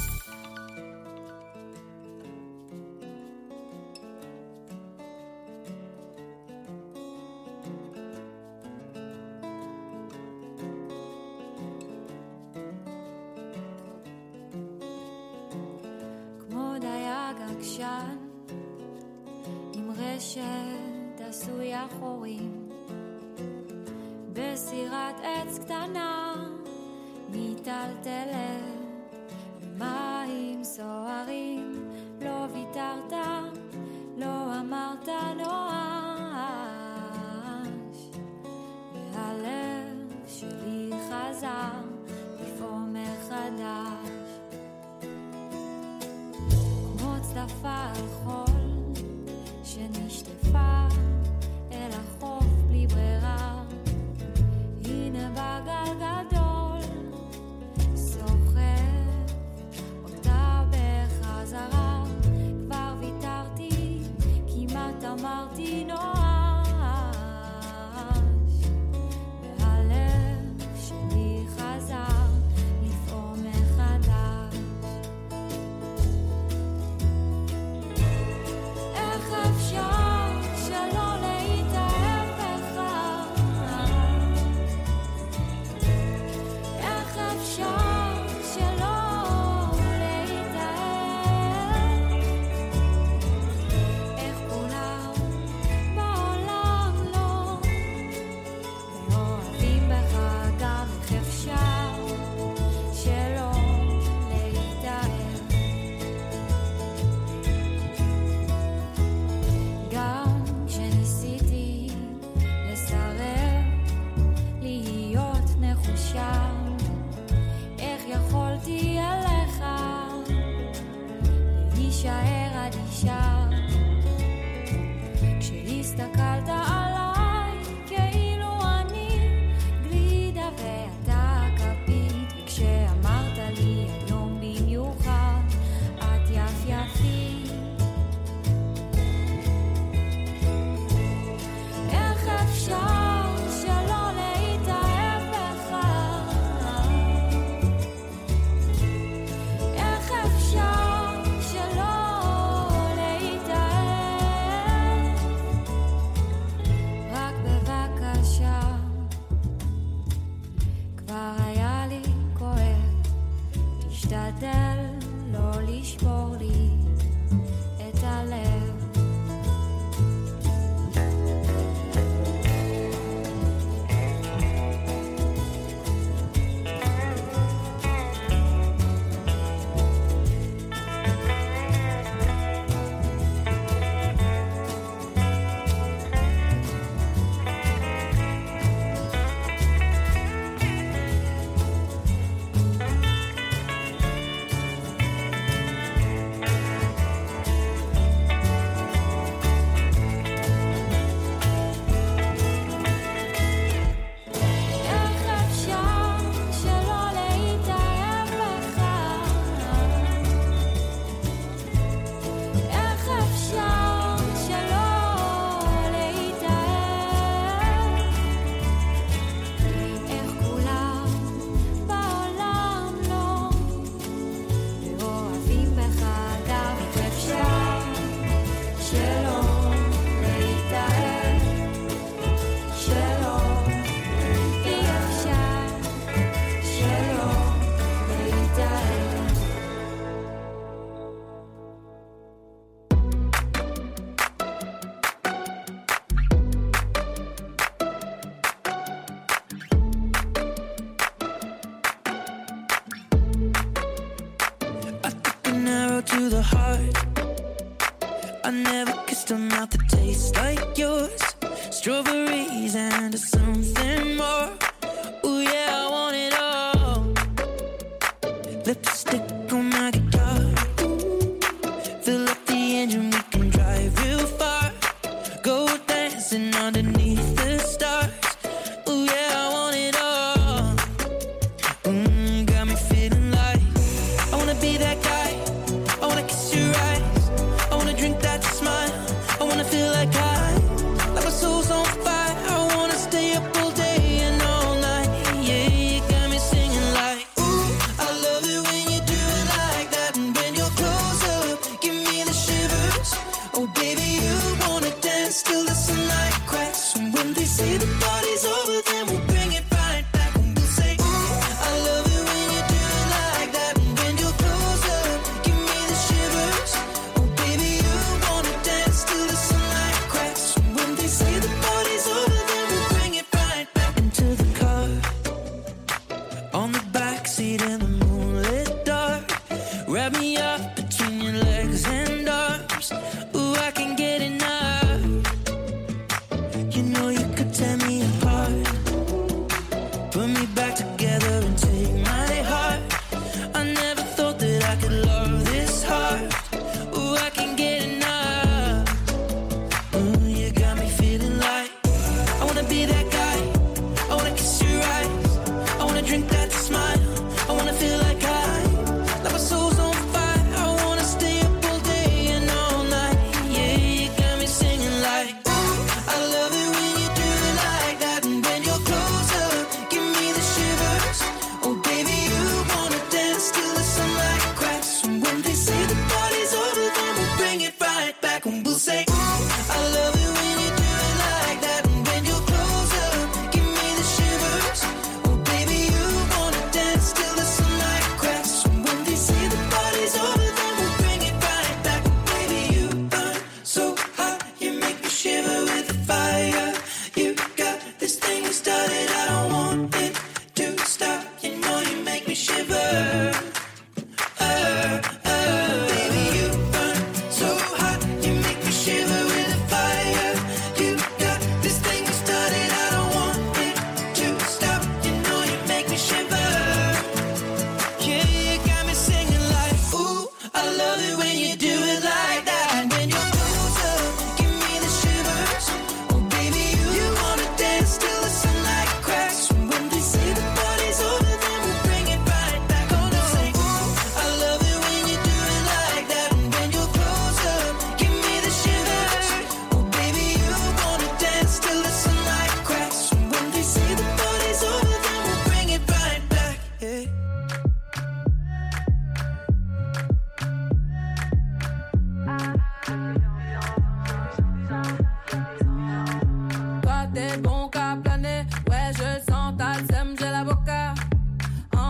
Put 340.19 340.31
me 340.31 340.47
back 340.47 340.68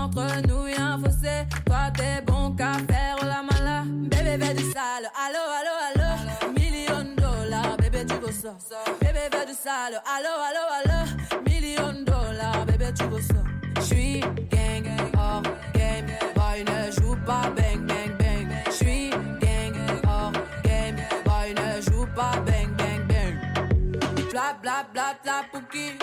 entre 0.08 0.46
nous 0.46 0.66
y 0.66 0.74
a 0.74 0.94
un 0.94 0.98
fossé. 0.98 1.46
Toi, 1.66 1.90
t'es 1.94 2.22
bon 2.26 2.52
qu'à 2.52 2.72
faire 2.88 3.18
la 3.22 3.42
mala. 3.42 3.82
Bébé, 3.86 4.44
fais 4.44 4.54
du 4.54 4.64
sale, 4.72 5.10
allo, 5.24 5.42
allo, 5.58 5.74
allo. 5.88 6.52
Million 6.52 7.14
dollars, 7.16 7.76
bébé, 7.78 8.04
tu 8.06 8.14
veux 8.14 8.32
ça. 8.32 8.54
Bébé, 9.00 9.20
fais 9.30 9.46
du 9.46 9.52
sale, 9.52 10.00
allo, 10.14 10.32
allo, 10.48 10.64
allo. 10.78 11.42
Million 11.46 11.92
dollars, 12.04 12.64
bébé, 12.66 12.92
tu 12.96 13.04
veux 13.04 13.22
ça. 13.22 13.42
J'suis 13.82 14.20
gang, 14.50 14.86
hors 15.16 15.42
game. 15.74 16.06
Boy, 16.34 16.64
ne 16.64 16.90
joue 16.92 17.16
pas 17.26 17.50
bang, 17.56 17.86
bang, 17.86 18.16
bang. 18.18 18.48
J'suis 18.70 19.10
gang, 19.10 19.74
hors 20.06 20.32
game. 20.64 20.96
Boy, 21.24 21.54
ne 21.54 21.80
joue 21.82 22.06
pas 22.14 22.40
bang, 22.46 22.70
bang, 22.76 23.06
bang. 23.08 24.30
Bla, 24.30 24.56
bla, 24.62 24.86
bla, 24.92 25.14
bla, 25.22 25.42
pouki. 25.52 25.98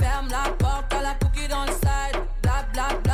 Ferme 0.00 0.28
la 0.30 0.50
porte 0.58 0.92
à 0.94 1.02
la 1.02 1.14
pouki 1.14 1.46
dans 1.48 1.64
le 1.64 1.72
side. 1.72 2.20
Bla, 2.42 2.64
bla. 2.72 3.09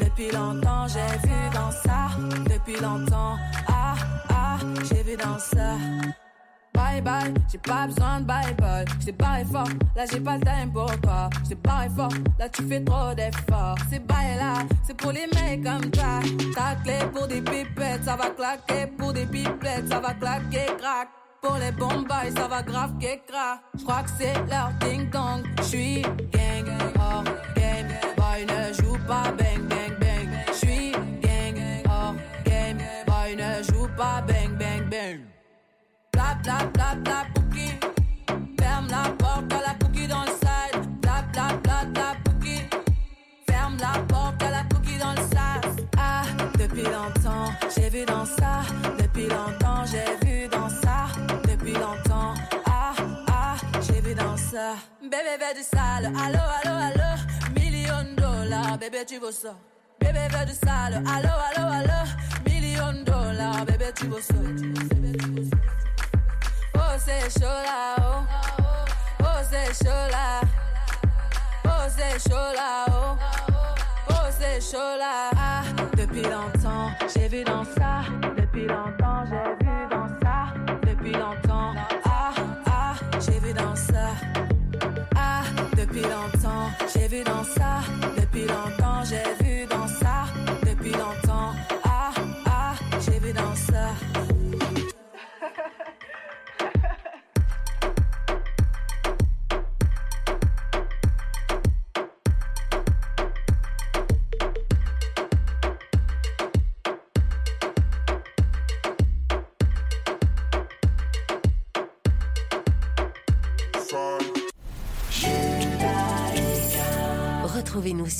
Depuis 0.00 0.30
longtemps, 0.30 0.86
j'ai 0.88 1.28
vu 1.28 1.34
dans 1.54 1.70
ça. 1.70 2.08
Depuis 2.44 2.80
longtemps, 2.80 3.36
ah, 3.68 3.94
ah, 4.28 4.56
j'ai 4.88 5.02
vu 5.02 5.16
dans 5.16 5.38
ça. 5.38 5.76
Bye 6.74 7.00
bye, 7.02 7.34
j'ai 7.50 7.58
pas 7.58 7.86
besoin 7.86 8.20
de 8.20 8.26
bye 8.26 8.54
bye. 8.54 8.84
J't'ai 9.00 9.12
barré 9.12 9.44
fort, 9.44 9.68
là 9.96 10.04
j'ai 10.10 10.20
pas 10.20 10.36
le 10.36 10.42
time 10.42 10.72
pour 10.72 11.00
toi. 11.00 11.30
J't'ai 11.44 11.54
barré 11.54 11.88
fort, 11.88 12.12
là 12.38 12.48
tu 12.48 12.62
fais 12.68 12.84
trop 12.84 13.14
d'efforts. 13.14 13.76
C'est 13.90 14.06
bye 14.06 14.36
là, 14.36 14.54
c'est 14.82 14.96
pour 14.96 15.12
les 15.12 15.26
mecs 15.26 15.64
comme 15.64 15.90
toi. 15.90 16.20
Ta 16.54 16.74
clé 16.82 16.98
pour 17.12 17.26
des 17.26 17.40
pipettes, 17.40 18.04
ça 18.04 18.16
va 18.16 18.30
claquer 18.30 18.86
pour 18.98 19.12
des 19.12 19.26
pipettes, 19.26 19.88
ça 19.88 20.00
va 20.00 20.14
claquer 20.14 20.66
crack. 20.78 21.08
Pour 21.42 21.56
les 21.56 21.72
bombes 21.72 22.06
ça 22.36 22.46
va 22.46 22.62
grave 22.62 22.92
qu'écra. 23.00 23.60
J'crois 23.76 24.02
que 24.04 24.10
c'est 24.16 24.34
leur 24.48 24.70
ding 24.80 25.10
dong. 25.10 25.42
J'suis 25.62 26.02
gang, 26.02 26.68
hors 27.00 27.24
game, 27.56 27.88
boy 28.16 28.46
ne 28.46 28.81
pas 29.06 29.32
bang 29.38 29.62
bang 29.68 29.94
bang. 30.00 30.28
J'suis 30.54 30.92
gang, 31.22 31.58
hors 31.88 32.14
game. 32.44 32.78
Boy, 33.06 33.36
ne 33.36 33.62
joue 33.62 33.88
pas 33.96 34.22
bang 34.26 34.56
bang 34.58 34.88
bang. 34.90 35.20
Blap, 36.12 36.42
blap, 36.42 36.72
blap, 36.72 36.98
blap, 37.04 37.26
bouki. 37.34 37.68
Ferme 38.58 38.88
la 38.90 39.10
porte 39.18 39.52
à 39.52 39.60
la 39.66 39.74
bouki 39.80 40.06
dans 40.06 40.22
le 40.22 40.34
sale. 40.42 40.82
Blap, 41.00 41.32
blap, 41.32 41.62
blap, 41.62 41.86
blap, 41.92 42.16
bouki. 42.24 42.62
Ferme 43.48 43.76
la 43.80 44.00
porte 44.08 44.42
à 44.42 44.50
la 44.50 44.62
bouki 44.64 44.98
dans 44.98 45.12
le 45.12 45.28
sale. 45.34 45.86
Ah, 45.96 46.24
depuis 46.58 46.84
longtemps, 46.84 47.52
j'ai 47.74 47.88
vu 47.88 48.04
dans 48.04 48.24
ça. 48.24 48.62
Depuis 48.98 49.28
longtemps, 49.28 49.84
j'ai 49.86 50.26
vu 50.26 50.48
dans 50.48 50.68
ça. 50.68 51.06
Depuis 51.48 51.72
longtemps, 51.74 52.34
ah, 52.66 52.92
ah, 53.28 53.56
j'ai 53.80 54.00
vu 54.00 54.14
dans 54.14 54.36
ça. 54.36 54.74
Bébé, 55.02 55.16
bébé 55.38 55.54
du 55.56 55.62
sale. 55.62 56.06
Allô, 56.06 56.38
allô, 56.62 56.76
allô. 56.76 57.31
Million 58.02 58.14
dollars, 58.16 58.78
bébé 58.78 59.04
tu 59.06 59.18
veux 59.18 59.30
ça. 59.30 59.54
Bébé 60.00 60.28
veut 60.30 60.46
du 60.46 60.52
sale, 60.52 61.02
allo, 61.06 61.28
allo, 61.56 61.72
allo. 61.72 62.00
Million 62.46 63.04
dollars, 63.04 63.64
bébé 63.64 63.92
tu 63.94 64.06
veux 64.06 64.20
ça. 64.20 64.34
Oh 66.74 66.98
c'est 66.98 67.30
chaud 67.30 67.46
là, 67.46 67.96
oh. 67.98 68.64
Oh 69.20 69.24
c'est 69.50 69.84
chaud 69.84 70.10
là. 70.10 70.40
Oh 71.64 71.88
c'est 71.96 72.18
chaud 72.28 72.52
là, 72.56 72.86
oh. 72.88 73.16
Oh 74.10 74.28
c'est 74.38 74.60
chaud 74.60 74.96
là. 74.98 75.30
Ah, 75.36 75.62
depuis 75.96 76.22
longtemps, 76.22 76.90
j'ai 77.14 77.28
vu 77.28 77.44
dans 77.44 77.64
ça. 77.64 78.02
Depuis 78.36 78.66
longtemps, 78.66 79.24
j'ai 79.26 79.36
vu 79.36 79.61
j'ai 86.94 87.08
vu 87.08 87.24
dans 87.24 87.44
ça. 87.44 88.01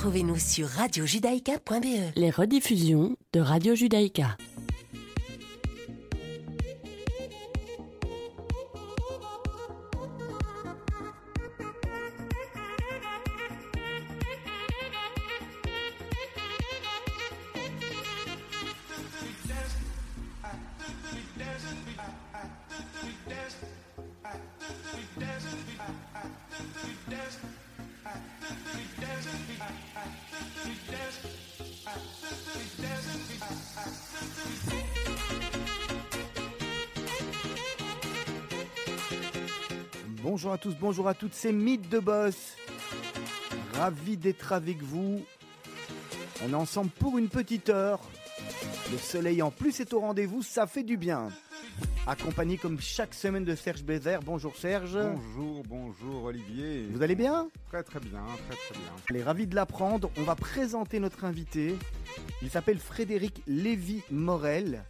Retrouvez-nous 0.00 0.38
sur 0.38 0.66
radiojudaïka.be. 0.66 2.16
Les 2.16 2.30
rediffusions 2.30 3.16
de 3.34 3.40
Radio 3.40 3.74
Judaïka. 3.74 4.38
À 40.60 40.62
tous, 40.62 40.76
bonjour 40.78 41.08
à 41.08 41.14
toutes, 41.14 41.32
c'est 41.32 41.52
Mythe 41.52 41.88
de 41.88 42.00
Boss. 42.00 42.54
Ravi 43.72 44.18
d'être 44.18 44.52
avec 44.52 44.82
vous. 44.82 45.22
On 46.44 46.50
est 46.50 46.54
ensemble 46.54 46.90
pour 46.90 47.16
une 47.16 47.30
petite 47.30 47.70
heure. 47.70 47.98
Le 48.92 48.98
soleil 48.98 49.40
en 49.40 49.50
plus 49.50 49.80
est 49.80 49.94
au 49.94 50.00
rendez-vous, 50.00 50.42
ça 50.42 50.66
fait 50.66 50.82
du 50.82 50.98
bien. 50.98 51.30
Accompagné 52.06 52.58
comme 52.58 52.78
chaque 52.78 53.14
semaine 53.14 53.46
de 53.46 53.54
Serge 53.54 53.84
Bézère. 53.84 54.20
Bonjour 54.20 54.54
Serge. 54.54 54.98
Bonjour, 54.98 55.62
bonjour 55.66 56.24
Olivier. 56.24 56.88
Vous 56.92 57.00
allez 57.00 57.14
bien? 57.14 57.48
Très 57.68 57.82
très 57.82 58.00
bien, 58.00 58.22
très 58.46 58.56
très 58.56 58.78
bien. 58.78 59.18
Est 59.18 59.24
ravis 59.24 59.46
de 59.46 59.54
l'apprendre. 59.54 60.10
On 60.18 60.24
va 60.24 60.34
présenter 60.34 61.00
notre 61.00 61.24
invité. 61.24 61.74
Il 62.42 62.50
s'appelle 62.50 62.80
Frédéric 62.80 63.42
Lévy-Morel. 63.46 64.84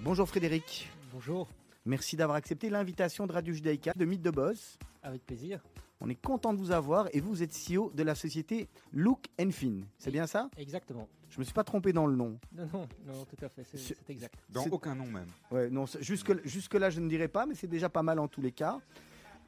Bonjour 0.00 0.26
Frédéric. 0.26 0.90
Bonjour. 1.12 1.48
Merci 1.86 2.16
d'avoir 2.16 2.36
accepté 2.36 2.68
l'invitation 2.68 3.28
de 3.28 3.32
Radio 3.32 3.54
Judaïka 3.54 3.92
de 3.94 4.04
Mythe 4.04 4.20
de 4.20 4.32
Boss. 4.32 4.76
Avec 5.04 5.24
plaisir. 5.24 5.62
On 6.00 6.08
est 6.08 6.20
content 6.20 6.52
de 6.52 6.58
vous 6.58 6.72
avoir 6.72 7.08
et 7.14 7.20
vous, 7.20 7.28
vous 7.30 7.42
êtes 7.44 7.52
CEO 7.52 7.92
de 7.94 8.02
la 8.02 8.16
société 8.16 8.66
Look 8.92 9.26
and 9.40 9.52
Fin. 9.52 9.82
C'est 9.96 10.10
bien 10.10 10.26
ça? 10.26 10.50
Exactement. 10.56 11.08
Je 11.30 11.38
me 11.38 11.44
suis 11.44 11.54
pas 11.54 11.62
trompé 11.62 11.92
dans 11.92 12.06
le 12.08 12.16
nom. 12.16 12.40
Non, 12.50 12.66
non, 12.72 12.88
non, 13.06 13.24
tout 13.24 13.36
à 13.40 13.48
fait, 13.48 13.62
c'est 13.62 14.10
exact. 14.10 14.34
Dans 14.48 14.64
aucun 14.66 14.96
nom 14.96 15.06
même. 15.06 15.28
Ouais, 15.52 15.70
non, 15.70 15.84
jusque, 16.00 16.44
jusque 16.44 16.74
là 16.74 16.90
je 16.90 16.98
ne 16.98 17.08
dirais 17.08 17.28
pas, 17.28 17.46
mais 17.46 17.54
c'est 17.54 17.68
déjà 17.68 17.88
pas 17.88 18.02
mal 18.02 18.18
en 18.18 18.26
tous 18.26 18.42
les 18.42 18.52
cas. 18.52 18.80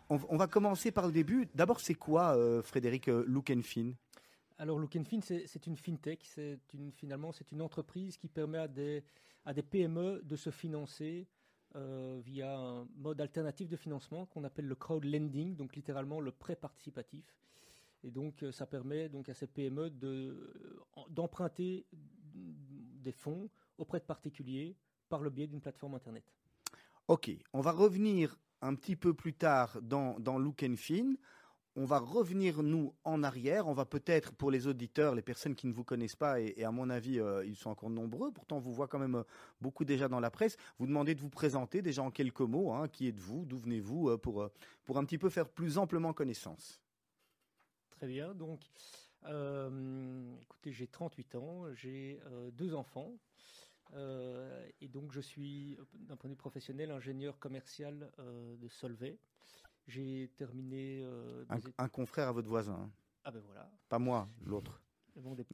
On, 0.09 0.21
on 0.29 0.37
va 0.37 0.47
commencer 0.47 0.93
par 0.93 1.07
le 1.07 1.13
début. 1.13 1.49
D'abord, 1.57 1.81
c'est 1.81 1.95
quoi, 1.95 2.37
euh, 2.37 2.63
Frédéric, 2.63 3.09
euh, 3.09 3.25
Look 3.27 3.51
and 3.51 3.63
Fin 3.65 3.95
Alors, 4.59 4.79
Look 4.79 4.95
and 4.95 5.05
Fin, 5.11 5.19
c'est 5.23 5.45
c'est 5.49 5.67
une 5.67 5.77
fintech. 5.77 6.21
C'est 6.25 6.61
une, 6.73 6.93
finalement, 6.93 7.33
c'est 7.33 7.51
une 7.51 7.63
entreprise 7.63 8.17
qui 8.17 8.29
permet 8.29 8.59
à 8.59 8.69
des, 8.69 9.03
à 9.45 9.53
des 9.53 9.63
PME 9.63 10.23
de 10.25 10.37
se 10.37 10.51
financer 10.51 11.27
euh, 11.77 12.21
via 12.25 12.57
un 12.59 12.87
mode 12.97 13.21
alternatif 13.21 13.69
de 13.69 13.77
financement 13.77 14.27
qu'on 14.27 14.45
appelle 14.45 14.67
le 14.67 14.75
crowd 14.75 15.05
lending, 15.05 15.57
donc 15.57 15.77
littéralement 15.77 16.21
le 16.21 16.33
prêt 16.33 16.57
participatif. 16.57 17.25
Et 18.05 18.11
donc, 18.11 18.43
euh, 18.43 18.53
ça 18.53 18.67
permet 18.67 19.09
donc 19.09 19.29
à 19.29 19.35
ces 19.35 19.47
PME 19.47 19.93
en- 20.95 21.09
d'emprunter 21.09 21.87
des 21.93 23.13
fonds 23.13 23.51
auprès 23.77 23.99
de 23.99 24.05
particuliers 24.05 24.77
par 25.09 25.21
le 25.21 25.31
biais 25.31 25.47
d'une 25.47 25.61
plateforme 25.61 25.95
Internet. 25.95 26.25
Ok, 27.09 27.31
on 27.53 27.61
va 27.61 27.73
revenir 27.73 28.39
un 28.61 28.75
petit 28.75 28.97
peu 28.97 29.15
plus 29.15 29.35
tard 29.35 29.81
dans, 29.83 30.19
dans 30.21 30.39
Look 30.39 30.63
and 30.63 30.77
Fin. 30.77 31.15
On 31.81 31.85
va 31.85 32.01
revenir, 32.01 32.65
nous, 32.65 32.93
en 33.05 33.23
arrière. 33.23 33.69
On 33.69 33.73
va 33.73 33.85
peut-être, 33.85 34.33
pour 34.33 34.51
les 34.51 34.67
auditeurs, 34.67 35.15
les 35.15 35.23
personnes 35.23 35.55
qui 35.55 35.69
ne 35.69 35.73
vous 35.73 35.85
connaissent 35.85 36.17
pas, 36.17 36.41
et, 36.41 36.65
à 36.65 36.73
mon 36.73 36.91
avis, 36.91 37.21
euh, 37.21 37.45
ils 37.47 37.55
sont 37.55 37.71
encore 37.71 37.89
nombreux, 37.89 38.33
pourtant 38.33 38.57
on 38.57 38.59
vous 38.59 38.73
voit 38.73 38.89
quand 38.89 38.99
même 38.99 39.15
euh, 39.15 39.23
beaucoup 39.61 39.85
déjà 39.85 40.09
dans 40.09 40.19
la 40.19 40.33
presse, 40.33 40.57
vous 40.81 40.89
demander 40.89 41.15
de 41.15 41.21
vous 41.21 41.29
présenter 41.29 41.81
déjà 41.81 42.03
en 42.03 42.11
quelques 42.11 42.41
mots. 42.41 42.73
hein. 42.73 42.89
qui 42.89 43.07
êtes-vous 43.07 43.45
D'où 43.45 43.59
venez-vous 43.59 44.09
euh, 44.09 44.19
pour, 44.19 44.43
un 44.43 45.05
petit 45.05 45.19
peu 45.19 45.31
faire 45.31 45.49
plus 45.49 45.79
amplement 45.79 46.13
connaissance. 46.13 46.83
Très 47.91 48.09
bien. 48.09 48.35
Donc, 48.35 48.61
écoutez, 49.23 50.73
j'ai 50.73 50.89
38 50.89 51.37
ans, 51.37 51.73
j'ai 51.75 52.21
deux 52.55 52.75
enfants. 52.75 53.13
et 53.95 54.89
donc, 54.89 55.13
je 55.13 55.21
suis, 55.21 55.79
d'un 55.95 56.17
point 56.17 56.29
de 56.29 56.35
vue 56.35 56.39
professionnel, 56.39 56.91
ingénieur 56.91 57.39
commercial 57.39 58.11
de 58.19 58.67
Solvay. 58.67 59.17
J'ai 59.89 60.31
terminé. 60.37 61.01
euh, 61.03 61.45
Un, 61.79 61.89
confrère 61.89 62.29
à 62.29 62.33
votre 62.33 62.49
voisin. 62.49 62.75
hein. 62.75 62.91
Ah 63.25 63.31
ben 63.31 63.41
voilà. 63.45 63.71
Pas 63.89 63.99
moi, 63.99 64.29
l'autre. 64.45 64.81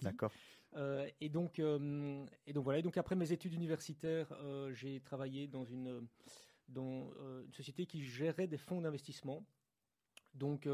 D'accord. 0.03 0.31
Euh, 0.77 1.09
et 1.21 1.29
donc, 1.31 1.59
euh, 1.59 2.27
et 2.47 2.53
donc 2.53 2.65
voilà. 2.65 2.81
Et 2.81 2.83
donc 2.83 2.99
après 2.99 3.17
mes 3.17 3.33
études 3.33 3.55
universitaires, 3.55 4.29
j'ai 4.73 5.01
travaillé 5.01 5.47
dans 5.47 5.65
une 5.65 6.07
dans 6.69 7.11
une 7.45 7.53
société 7.55 7.87
qui 7.87 8.03
gérait 8.05 8.47
des 8.47 8.59
fonds 8.59 8.81
d'investissement. 8.83 9.47
Donc 10.35 10.69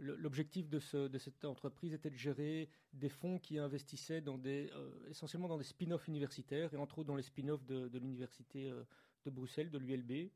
l'objectif 0.00 0.68
de, 0.68 0.78
ce- 0.78 1.08
de 1.08 1.18
cette 1.18 1.44
entreprise 1.44 1.92
était 1.92 2.10
de 2.10 2.16
gérer 2.16 2.68
des 2.92 3.08
fonds 3.08 3.38
qui 3.38 3.58
investissaient 3.58 4.22
euh, 4.26 5.08
essentiellement 5.08 5.48
dans 5.48 5.58
des 5.58 5.64
spin-offs 5.64 6.08
universitaires 6.08 6.72
et 6.72 6.76
entre 6.76 6.98
autres 6.98 7.08
dans 7.08 7.16
les 7.16 7.22
spin-offs 7.22 7.64
de, 7.66 7.98
l'université 7.98 8.70
euh, 8.70 8.82
de 9.24 9.30
Bruxelles, 9.30 9.70
de 9.70 9.78
l'ULB. 9.78 10.30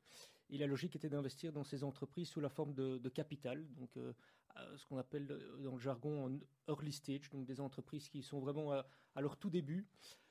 Et 0.50 0.58
la 0.58 0.66
logique 0.66 0.94
était 0.94 1.08
d'investir 1.08 1.52
dans 1.52 1.64
ces 1.64 1.82
entreprises 1.84 2.28
sous 2.28 2.40
la 2.40 2.50
forme 2.50 2.74
de, 2.74 3.08
capital, 3.08 3.66
donc 3.74 3.96
euh, 3.96 4.12
ce 4.76 4.84
qu'on 4.86 4.98
appelle 4.98 5.26
dans 5.60 5.72
le 5.72 5.80
jargon 5.80 6.26
en 6.26 6.38
early 6.68 6.92
stage, 6.92 7.30
donc 7.30 7.46
des 7.46 7.60
entreprises 7.60 8.08
qui 8.08 8.22
sont 8.22 8.40
vraiment 8.40 8.72
à 8.72 9.20
leur 9.20 9.36
tout 9.36 9.50
début, 9.50 9.86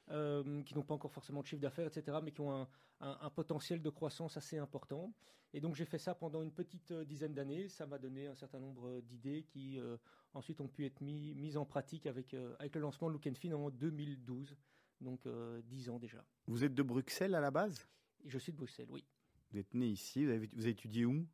euh, 0.09 0.61
qui 0.63 0.75
n'ont 0.75 0.83
pas 0.83 0.93
encore 0.93 1.11
forcément 1.11 1.41
de 1.41 1.47
chiffre 1.47 1.61
d'affaires, 1.61 1.87
etc., 1.87 2.17
mais 2.23 2.31
qui 2.31 2.41
ont 2.41 2.51
un, 2.53 2.67
un- 2.99 3.17
un 3.21 3.29
potentiel 3.29 3.81
de 3.81 3.89
croissance 3.89 4.35
assez 4.37 4.57
important. 4.57 5.13
Et 5.53 5.61
donc 5.61 5.75
j'ai 5.75 5.85
fait 5.85 5.99
ça 5.99 6.15
pendant 6.15 6.41
une 6.41 6.51
petite 6.51 6.91
euh, 6.91 7.05
dizaine 7.05 7.33
d'années. 7.33 7.69
Ça 7.69 7.85
m'a 7.85 7.99
donné 7.99 8.27
un 8.27 8.35
certain 8.35 8.59
nombre 8.59 8.87
euh, 8.87 9.01
d'idées 9.01 9.43
qui 9.43 9.79
euh, 9.79 9.97
ensuite 10.33 10.59
ont 10.61 10.67
pu 10.67 10.85
être 10.85 10.99
mis, 11.01 11.33
mises 11.35 11.57
en 11.57 11.65
pratique 11.65 12.05
avec, 12.07 12.33
euh, 12.33 12.55
avec 12.59 12.73
le 12.75 12.81
lancement 12.81 13.07
de 13.07 13.13
Look 13.13 13.27
and 13.27 13.35
Fin 13.35 13.51
en 13.53 13.69
2012, 13.69 14.57
donc 15.01 15.27
10 15.65 15.89
ans 15.89 15.99
déjà. 15.99 16.23
Vous 16.47 16.63
êtes 16.63 16.73
de 16.73 16.83
Bruxelles 16.83 17.35
à 17.35 17.39
la 17.41 17.51
base? 17.51 17.87
Je 18.25 18.37
suis 18.39 18.51
de 18.51 18.57
Bruxelles, 18.57 18.87
oui. 18.89 19.03
Vous 19.51 19.59
êtes 19.59 19.73
né 19.73 19.87
ici, 19.87 20.25
vous 20.25 20.31
avez, 20.31 20.47
vous 20.47 20.61
avez 20.61 20.71
étudié 20.71 21.05
où? 21.05 21.25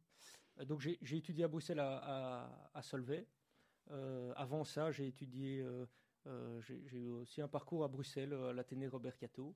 Donc 0.65 0.81
j'ai 0.81 0.97
étudié 1.15 1.45
à 1.45 1.47
Bruxelles 1.47 1.79
à, 1.79 2.49
à, 2.73 2.81
Solvay. 2.81 3.25
avant 4.35 4.63
ça, 4.65 4.91
j'ai 4.91 5.07
étudié, 5.07 5.65
j'ai 6.61 6.99
eu 6.99 7.09
aussi 7.09 7.41
un 7.41 7.47
parcours 7.47 7.83
à 7.83 7.87
Bruxelles, 7.87 8.33
à 8.33 8.53
l'Athénée 8.53 8.87
Robert 8.87 9.17
Cato. 9.17 9.55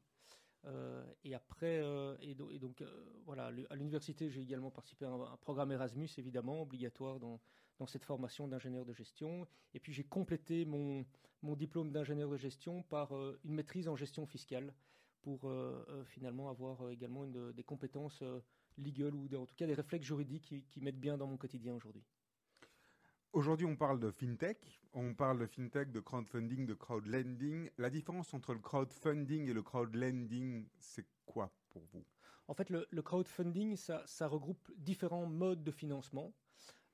et 1.23 1.35
après, 1.35 1.81
et, 2.21 2.35
donc 2.35 2.83
voilà, 3.25 3.51
à 3.69 3.75
l'université, 3.75 4.29
j'ai 4.29 4.41
également 4.41 4.71
participé 4.71 5.05
à 5.05 5.09
un, 5.09 5.37
programme 5.37 5.71
Erasmus, 5.71 6.09
évidemment, 6.17 6.61
obligatoire 6.61 7.19
dans, 7.19 7.39
cette 7.85 8.05
formation 8.05 8.47
d'ingénieur 8.47 8.85
de 8.85 8.93
gestion. 8.93 9.45
Et 9.73 9.79
puis 9.79 9.91
j'ai 9.91 10.05
complété 10.05 10.63
mon, 10.65 11.05
diplôme 11.55 11.91
d'ingénieur 11.91 12.29
de 12.29 12.37
gestion 12.37 12.81
par 12.83 13.11
une 13.43 13.53
maîtrise 13.53 13.89
en 13.89 13.95
gestion 13.95 14.25
fiscale 14.25 14.73
pour 15.21 15.51
finalement 16.05 16.49
avoir 16.49 16.89
également 16.89 17.25
des 17.25 17.63
compétences 17.63 18.23
legal 18.77 19.13
ou 19.13 19.27
en 19.35 19.45
tout 19.45 19.55
cas 19.55 19.67
des 19.67 19.73
réflexes 19.73 20.05
juridiques 20.05 20.53
qui 20.69 20.81
m'aident 20.81 20.99
bien 20.99 21.17
dans 21.17 21.27
mon 21.27 21.37
quotidien 21.37 21.73
aujourd'hui. 21.73 22.03
Aujourd'hui, 23.33 23.65
on 23.65 23.75
parle 23.75 23.99
de 23.99 24.11
fintech, 24.11 24.59
on 24.93 25.15
parle 25.15 25.39
de 25.39 25.47
fintech, 25.47 25.91
de 25.91 25.99
crowdfunding, 25.99 26.67
de 26.67 26.75
crowdlending. 26.75 27.67
La 27.79 27.89
différence 27.89 28.31
entre 28.35 28.53
le 28.53 28.59
crowdfunding 28.59 29.49
et 29.49 29.53
le 29.53 29.63
crowdlending, 29.63 30.67
c'est 30.79 31.07
quoi 31.25 31.51
pour 31.71 31.81
vous? 31.91 32.05
En 32.47 32.53
fait, 32.53 32.69
le, 32.69 33.01
crowdfunding, 33.01 33.75
ça, 33.75 34.27
regroupe 34.27 34.71
différents 34.77 35.25
modes 35.25 35.63
de 35.63 35.71
financement. 35.71 36.31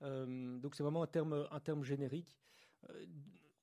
Euh, 0.01 0.57
donc, 0.59 0.75
c'est 0.75 0.83
vraiment 0.83 1.03
un 1.03 1.07
terme, 1.07 1.45
un 1.51 1.59
terme 1.59 1.83
générique. 1.83 2.39
Euh, 2.89 3.05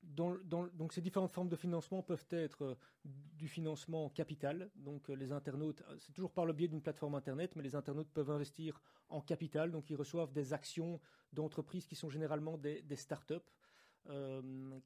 donc 0.07 0.93
ces 0.93 1.01
différentes 1.01 1.33
formes 1.33 1.49
de 1.49 1.57
financement 1.57 2.03
peuvent 2.03 2.27
être 2.31 2.63
euh, 2.63 2.75
du 3.05 3.49
financement 3.49 4.09
capital. 4.11 4.71
Donc 4.77 5.11
euh, 5.11 5.15
les 5.15 5.33
internautes, 5.33 5.83
euh, 5.89 5.97
c'est 5.99 6.13
toujours 6.13 6.33
par 6.33 6.47
le 6.47 6.53
biais 6.53 6.69
d'une 6.69 6.83
plateforme 6.83 7.15
internet, 7.15 7.55
mais 7.57 7.63
les 7.63 7.75
internautes 7.75 8.11
peuvent 8.13 8.31
investir 8.31 8.81
en 9.09 9.21
capital. 9.21 9.71
Donc 9.71 9.91
ils 9.91 9.97
reçoivent 9.97 10.33
des 10.33 10.53
actions 10.53 11.01
d'entreprises 11.33 11.87
qui 11.87 11.97
sont 11.97 12.09
généralement 12.09 12.57
des, 12.57 12.83
des 12.83 12.97
start-up. 12.97 13.45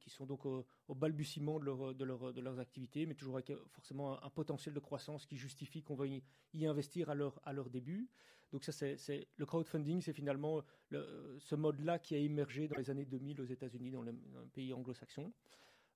qui 0.01 0.09
sont 0.09 0.25
donc 0.25 0.47
au, 0.47 0.65
balbutiement 0.95 1.59
de, 1.61 1.67
leur, 1.67 1.95
de, 1.95 2.05
leur, 2.05 2.33
de, 2.33 2.41
leurs 2.41 2.59
activités, 2.59 3.05
mais 3.05 3.15
toujours 3.15 3.35
avec 3.35 3.53
forcément 3.69 4.23
un, 4.25 4.31
potentiel 4.31 4.75
de 4.75 4.81
croissance 4.81 5.27
qui 5.27 5.37
justifie 5.37 5.83
qu'on 5.83 5.95
va 5.95 6.07
y, 6.07 6.23
investir 6.67 7.11
à 7.11 7.53
leur 7.53 7.71
début. 7.71 8.09
Donc 8.53 8.65
ça, 8.65 8.73
c'est 8.73 9.29
le 9.37 9.47
crowdfunding, 9.47 10.01
c'est 10.01 10.13
finalement 10.13 10.63
ce 10.91 11.55
mode-là 11.55 11.99
qui 11.99 12.15
a 12.15 12.19
émergé 12.19 12.69
dans 12.69 12.77
les 12.77 12.91
années 12.91 13.05
2000 13.05 13.41
aux 13.41 13.45
États-Unis, 13.45 13.91
dans, 13.91 14.03
les 14.03 14.13
pays 14.53 14.73
anglo-saxons. 14.73 15.33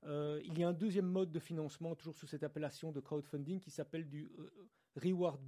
Euh, 0.06 0.40
il 0.44 0.58
y 0.58 0.64
a 0.64 0.68
un 0.68 0.72
deuxième 0.72 1.06
mode 1.06 1.32
de 1.32 1.38
financement, 1.38 1.94
toujours 1.94 2.14
sous 2.14 2.26
cette 2.26 2.42
appellation 2.42 2.92
de 2.92 3.00
crowdfunding, 3.00 3.58
qui 3.58 3.70
s'appelle 3.70 4.08
du 4.08 4.30
euh, 4.38 4.50
reward 4.96 5.46